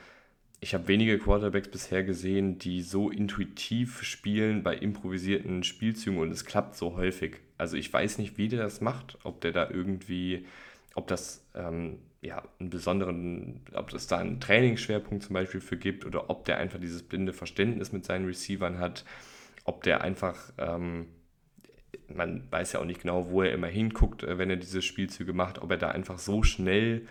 ich 0.61 0.74
habe 0.74 0.88
wenige 0.88 1.18
Quarterbacks 1.18 1.68
bisher 1.68 2.04
gesehen, 2.04 2.58
die 2.58 2.82
so 2.82 3.11
intuitiv 3.11 4.02
spielen 4.02 4.62
bei 4.62 4.76
improvisierten 4.76 5.64
Spielzügen 5.64 6.20
und 6.20 6.30
es 6.30 6.44
klappt 6.44 6.76
so 6.76 6.96
häufig. 6.96 7.38
Also 7.62 7.77
ich 7.77 7.92
weiß 7.92 8.18
nicht, 8.18 8.38
wie 8.38 8.48
der 8.48 8.61
das 8.61 8.81
macht, 8.81 9.18
ob 9.22 9.40
der 9.40 9.53
da 9.53 9.70
irgendwie, 9.70 10.46
ob 10.96 11.07
das 11.07 11.46
ähm, 11.55 12.01
ja 12.20 12.42
einen 12.59 12.70
besonderen, 12.70 13.61
ob 13.72 13.92
es 13.92 14.09
da 14.09 14.18
einen 14.18 14.40
Trainingsschwerpunkt 14.40 15.22
zum 15.22 15.35
Beispiel 15.35 15.61
für 15.61 15.77
gibt 15.77 16.05
oder 16.05 16.29
ob 16.29 16.44
der 16.44 16.59
einfach 16.59 16.81
dieses 16.81 17.05
blinde 17.05 17.33
Verständnis 17.33 17.92
mit 17.92 18.05
seinen 18.05 18.27
Receivern 18.27 18.81
hat, 18.81 19.05
ob 19.62 19.85
der 19.85 20.01
einfach 20.01 20.53
ähm, 20.59 21.07
man 22.09 22.51
weiß 22.51 22.72
ja 22.72 22.81
auch 22.81 22.85
nicht 22.85 23.03
genau, 23.03 23.31
wo 23.31 23.42
er 23.42 23.53
immer 23.53 23.68
hinguckt, 23.68 24.25
äh, 24.25 24.38
wenn 24.38 24.51
er 24.51 24.57
diese 24.57 24.83
Spielzüge 24.83 25.33
macht, 25.33 25.62
ob 25.62 25.70
er 25.70 25.77
da 25.77 25.92
einfach 25.92 26.18
so 26.18 26.42
schnell 26.42 27.07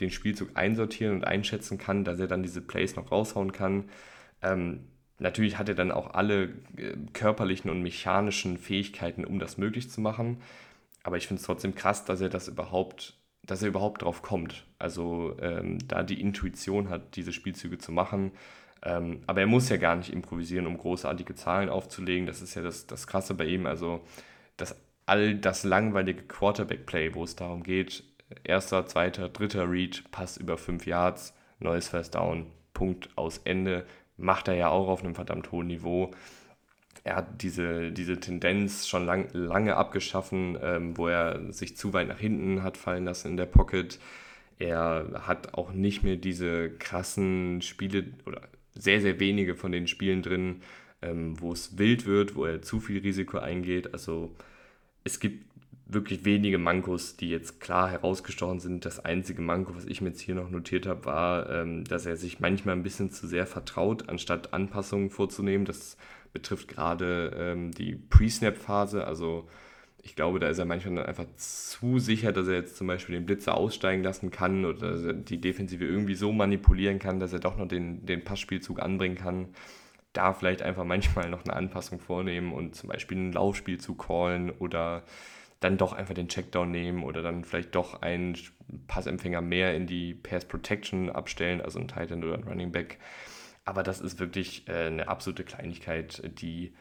den 0.00 0.10
Spielzug 0.10 0.50
einsortieren 0.56 1.14
und 1.14 1.24
einschätzen 1.24 1.78
kann, 1.78 2.04
dass 2.04 2.20
er 2.20 2.26
dann 2.26 2.42
diese 2.42 2.60
Plays 2.60 2.96
noch 2.96 3.10
raushauen 3.10 3.52
kann. 3.52 3.88
Ähm, 4.42 4.80
natürlich 5.18 5.58
hat 5.58 5.68
er 5.68 5.74
dann 5.74 5.90
auch 5.90 6.14
alle 6.14 6.44
äh, 6.76 6.96
körperlichen 7.12 7.70
und 7.70 7.82
mechanischen 7.82 8.58
Fähigkeiten, 8.58 9.24
um 9.24 9.38
das 9.38 9.58
möglich 9.58 9.90
zu 9.90 10.00
machen. 10.00 10.38
Aber 11.02 11.16
ich 11.16 11.26
finde 11.26 11.40
es 11.40 11.46
trotzdem 11.46 11.74
krass, 11.74 12.04
dass 12.04 12.20
er 12.20 12.28
das 12.28 12.48
überhaupt, 12.48 13.14
dass 13.44 13.62
er 13.62 13.68
überhaupt 13.68 14.02
drauf 14.02 14.22
kommt. 14.22 14.66
Also 14.78 15.36
ähm, 15.40 15.78
da 15.86 16.02
die 16.02 16.20
Intuition 16.20 16.90
hat, 16.90 17.16
diese 17.16 17.32
Spielzüge 17.32 17.78
zu 17.78 17.92
machen. 17.92 18.32
Ähm, 18.82 19.20
aber 19.26 19.40
er 19.40 19.46
muss 19.46 19.68
ja 19.68 19.76
gar 19.76 19.96
nicht 19.96 20.12
improvisieren, 20.12 20.66
um 20.66 20.76
großartige 20.76 21.34
Zahlen 21.34 21.68
aufzulegen. 21.68 22.26
Das 22.26 22.42
ist 22.42 22.54
ja 22.54 22.62
das, 22.62 22.86
das 22.86 23.06
Krasse 23.06 23.34
bei 23.34 23.46
ihm. 23.46 23.66
Also 23.66 24.00
das, 24.56 24.76
all 25.06 25.36
das 25.36 25.64
langweilige 25.64 26.22
Quarterback-Play, 26.22 27.14
wo 27.14 27.24
es 27.24 27.36
darum 27.36 27.62
geht, 27.62 28.04
erster, 28.44 28.86
zweiter, 28.86 29.28
dritter 29.28 29.70
Read, 29.70 30.04
Pass 30.10 30.36
über 30.36 30.58
fünf 30.58 30.86
Yards, 30.86 31.34
neues 31.60 31.88
First 31.88 32.14
Down, 32.14 32.46
Punkt 32.74 33.08
aus 33.16 33.38
Ende, 33.44 33.86
macht 34.16 34.48
er 34.48 34.54
ja 34.54 34.68
auch 34.68 34.88
auf 34.88 35.02
einem 35.04 35.14
verdammt 35.14 35.52
hohen 35.52 35.66
Niveau. 35.66 36.12
Er 37.04 37.16
hat 37.16 37.42
diese, 37.42 37.92
diese 37.92 38.18
Tendenz 38.18 38.88
schon 38.88 39.06
lang, 39.06 39.28
lange 39.32 39.76
abgeschaffen, 39.76 40.58
ähm, 40.60 40.96
wo 40.96 41.08
er 41.08 41.52
sich 41.52 41.76
zu 41.76 41.92
weit 41.92 42.08
nach 42.08 42.18
hinten 42.18 42.62
hat 42.62 42.76
fallen 42.76 43.04
lassen 43.04 43.28
in 43.28 43.36
der 43.36 43.46
Pocket. 43.46 43.98
Er 44.58 45.22
hat 45.26 45.54
auch 45.54 45.72
nicht 45.72 46.02
mehr 46.02 46.16
diese 46.16 46.70
krassen 46.70 47.62
Spiele 47.62 48.06
oder 48.26 48.42
sehr, 48.74 49.00
sehr 49.00 49.20
wenige 49.20 49.54
von 49.54 49.72
den 49.72 49.86
Spielen 49.86 50.22
drin, 50.22 50.62
ähm, 51.02 51.40
wo 51.40 51.52
es 51.52 51.78
wild 51.78 52.06
wird, 52.06 52.34
wo 52.34 52.44
er 52.44 52.62
zu 52.62 52.80
viel 52.80 53.00
Risiko 53.00 53.38
eingeht. 53.38 53.92
Also 53.92 54.34
es 55.04 55.20
gibt 55.20 55.44
wirklich 55.86 56.24
wenige 56.24 56.58
Mankos, 56.58 57.16
die 57.16 57.30
jetzt 57.30 57.60
klar 57.60 57.90
herausgestochen 57.90 58.58
sind. 58.58 58.84
Das 58.84 59.04
einzige 59.04 59.40
Manko, 59.40 59.76
was 59.76 59.84
ich 59.84 60.00
mir 60.00 60.08
jetzt 60.08 60.20
hier 60.20 60.34
noch 60.34 60.50
notiert 60.50 60.86
habe, 60.86 61.04
war, 61.04 61.48
ähm, 61.50 61.84
dass 61.84 62.06
er 62.06 62.16
sich 62.16 62.40
manchmal 62.40 62.74
ein 62.74 62.82
bisschen 62.82 63.10
zu 63.10 63.26
sehr 63.26 63.46
vertraut, 63.46 64.08
anstatt 64.08 64.52
Anpassungen 64.52 65.10
vorzunehmen. 65.10 65.64
Das 65.64 65.96
betrifft 66.32 66.68
gerade 66.68 67.32
ähm, 67.38 67.70
die 67.70 67.94
Pre-Snap-Phase. 67.94 69.06
Also 69.06 69.48
ich 70.02 70.16
glaube, 70.16 70.40
da 70.40 70.48
ist 70.48 70.58
er 70.58 70.64
manchmal 70.64 70.96
dann 70.96 71.06
einfach 71.06 71.26
zu 71.36 72.00
sicher, 72.00 72.32
dass 72.32 72.48
er 72.48 72.54
jetzt 72.54 72.76
zum 72.76 72.88
Beispiel 72.88 73.14
den 73.14 73.26
Blitzer 73.26 73.56
aussteigen 73.56 74.02
lassen 74.02 74.30
kann 74.30 74.64
oder 74.64 75.12
die 75.12 75.40
Defensive 75.40 75.84
irgendwie 75.84 76.14
so 76.16 76.32
manipulieren 76.32 76.98
kann, 76.98 77.20
dass 77.20 77.32
er 77.32 77.38
doch 77.40 77.56
noch 77.56 77.68
den, 77.68 78.04
den 78.04 78.24
Passspielzug 78.24 78.82
anbringen 78.82 79.16
kann 79.16 79.48
da 80.16 80.32
vielleicht 80.32 80.62
einfach 80.62 80.84
manchmal 80.84 81.28
noch 81.28 81.44
eine 81.44 81.54
Anpassung 81.54 82.00
vornehmen 82.00 82.52
und 82.52 82.74
zum 82.74 82.88
Beispiel 82.88 83.18
ein 83.18 83.32
Laufspiel 83.32 83.78
zu 83.78 83.94
callen 83.94 84.50
oder 84.50 85.02
dann 85.60 85.78
doch 85.78 85.92
einfach 85.92 86.14
den 86.14 86.28
Checkdown 86.28 86.70
nehmen 86.70 87.02
oder 87.02 87.22
dann 87.22 87.44
vielleicht 87.44 87.74
doch 87.74 88.02
einen 88.02 88.36
Passempfänger 88.86 89.40
mehr 89.40 89.74
in 89.74 89.86
die 89.86 90.14
Pass 90.14 90.44
Protection 90.44 91.10
abstellen, 91.10 91.60
also 91.60 91.78
ein 91.78 91.88
Titan 91.88 92.22
oder 92.22 92.34
ein 92.34 92.44
Running 92.44 92.72
Back. 92.72 92.98
Aber 93.64 93.82
das 93.82 94.00
ist 94.00 94.20
wirklich 94.20 94.68
äh, 94.68 94.86
eine 94.86 95.08
absolute 95.08 95.44
Kleinigkeit, 95.44 96.22
die 96.40 96.74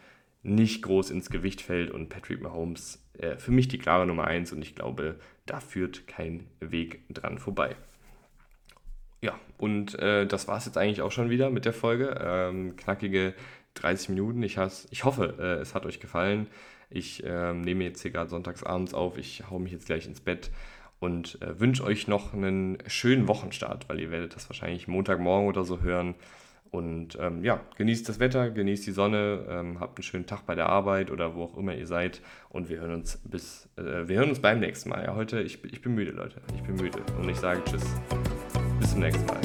nicht 0.43 0.83
groß 0.83 1.09
ins 1.09 1.29
Gewicht 1.29 1.61
fällt 1.61 1.89
und 1.89 2.09
Patrick 2.09 2.41
Mahomes 2.41 3.03
äh, 3.17 3.37
für 3.37 3.51
mich 3.51 3.67
die 3.67 3.79
klare 3.79 4.05
Nummer 4.05 4.25
1 4.25 4.51
und 4.51 4.61
ich 4.61 4.75
glaube, 4.75 5.19
da 5.45 5.59
führt 5.59 6.07
kein 6.07 6.47
Weg 6.59 7.01
dran 7.09 7.39
vorbei. 7.39 7.75
Ja, 9.21 9.39
und 9.57 9.97
äh, 9.97 10.27
das 10.27 10.47
war 10.47 10.57
es 10.57 10.65
jetzt 10.65 10.77
eigentlich 10.77 11.01
auch 11.01 11.11
schon 11.11 11.31
wieder 11.31 11.49
mit 11.49 11.65
der 11.65 11.73
Folge. 11.73 12.15
Ähm, 12.21 12.75
knackige 12.75 13.33
30 13.75 14.09
Minuten. 14.09 14.43
Ich, 14.43 14.57
has, 14.57 14.87
ich 14.91 15.03
hoffe, 15.03 15.35
äh, 15.39 15.61
es 15.61 15.73
hat 15.73 15.85
euch 15.85 15.99
gefallen. 15.99 16.47
Ich 16.95 17.23
ähm, 17.25 17.61
nehme 17.61 17.83
jetzt 17.83 18.01
hier 18.01 18.11
gerade 18.11 18.29
sonntagsabends 18.29 18.93
auf. 18.93 19.17
Ich 19.17 19.43
haue 19.49 19.59
mich 19.59 19.73
jetzt 19.73 19.85
gleich 19.85 20.07
ins 20.07 20.21
Bett 20.21 20.49
und 20.99 21.41
äh, 21.41 21.59
wünsche 21.59 21.83
euch 21.83 22.07
noch 22.07 22.33
einen 22.33 22.77
schönen 22.87 23.27
Wochenstart, 23.27 23.89
weil 23.89 23.99
ihr 23.99 24.11
werdet 24.11 24.35
das 24.35 24.49
wahrscheinlich 24.49 24.87
Montagmorgen 24.87 25.49
oder 25.49 25.65
so 25.65 25.81
hören. 25.81 26.15
Und 26.71 27.17
ähm, 27.21 27.43
ja, 27.43 27.59
genießt 27.77 28.07
das 28.07 28.19
Wetter, 28.19 28.49
genießt 28.49 28.87
die 28.87 28.91
Sonne, 28.91 29.45
ähm, 29.49 29.79
habt 29.81 29.97
einen 29.97 30.03
schönen 30.03 30.25
Tag 30.25 30.45
bei 30.45 30.55
der 30.55 30.69
Arbeit 30.69 31.11
oder 31.11 31.35
wo 31.35 31.43
auch 31.43 31.57
immer 31.57 31.75
ihr 31.75 31.87
seid. 31.87 32.21
Und 32.49 32.69
wir 32.69 32.79
hören 32.79 32.93
uns 32.93 33.21
bis, 33.25 33.69
äh, 33.75 34.07
wir 34.07 34.17
hören 34.17 34.29
uns 34.29 34.39
beim 34.39 34.59
nächsten 34.59 34.89
Mal. 34.89 35.03
Ja, 35.03 35.15
heute, 35.15 35.41
ich, 35.41 35.63
ich 35.65 35.81
bin 35.81 35.95
müde, 35.95 36.11
Leute. 36.11 36.41
Ich 36.55 36.63
bin 36.63 36.75
müde. 36.75 36.99
Und 37.19 37.29
ich 37.29 37.37
sage 37.37 37.61
Tschüss. 37.65 37.83
Bis 38.79 38.91
zum 38.91 39.01
nächsten 39.01 39.25
Mal. 39.25 39.41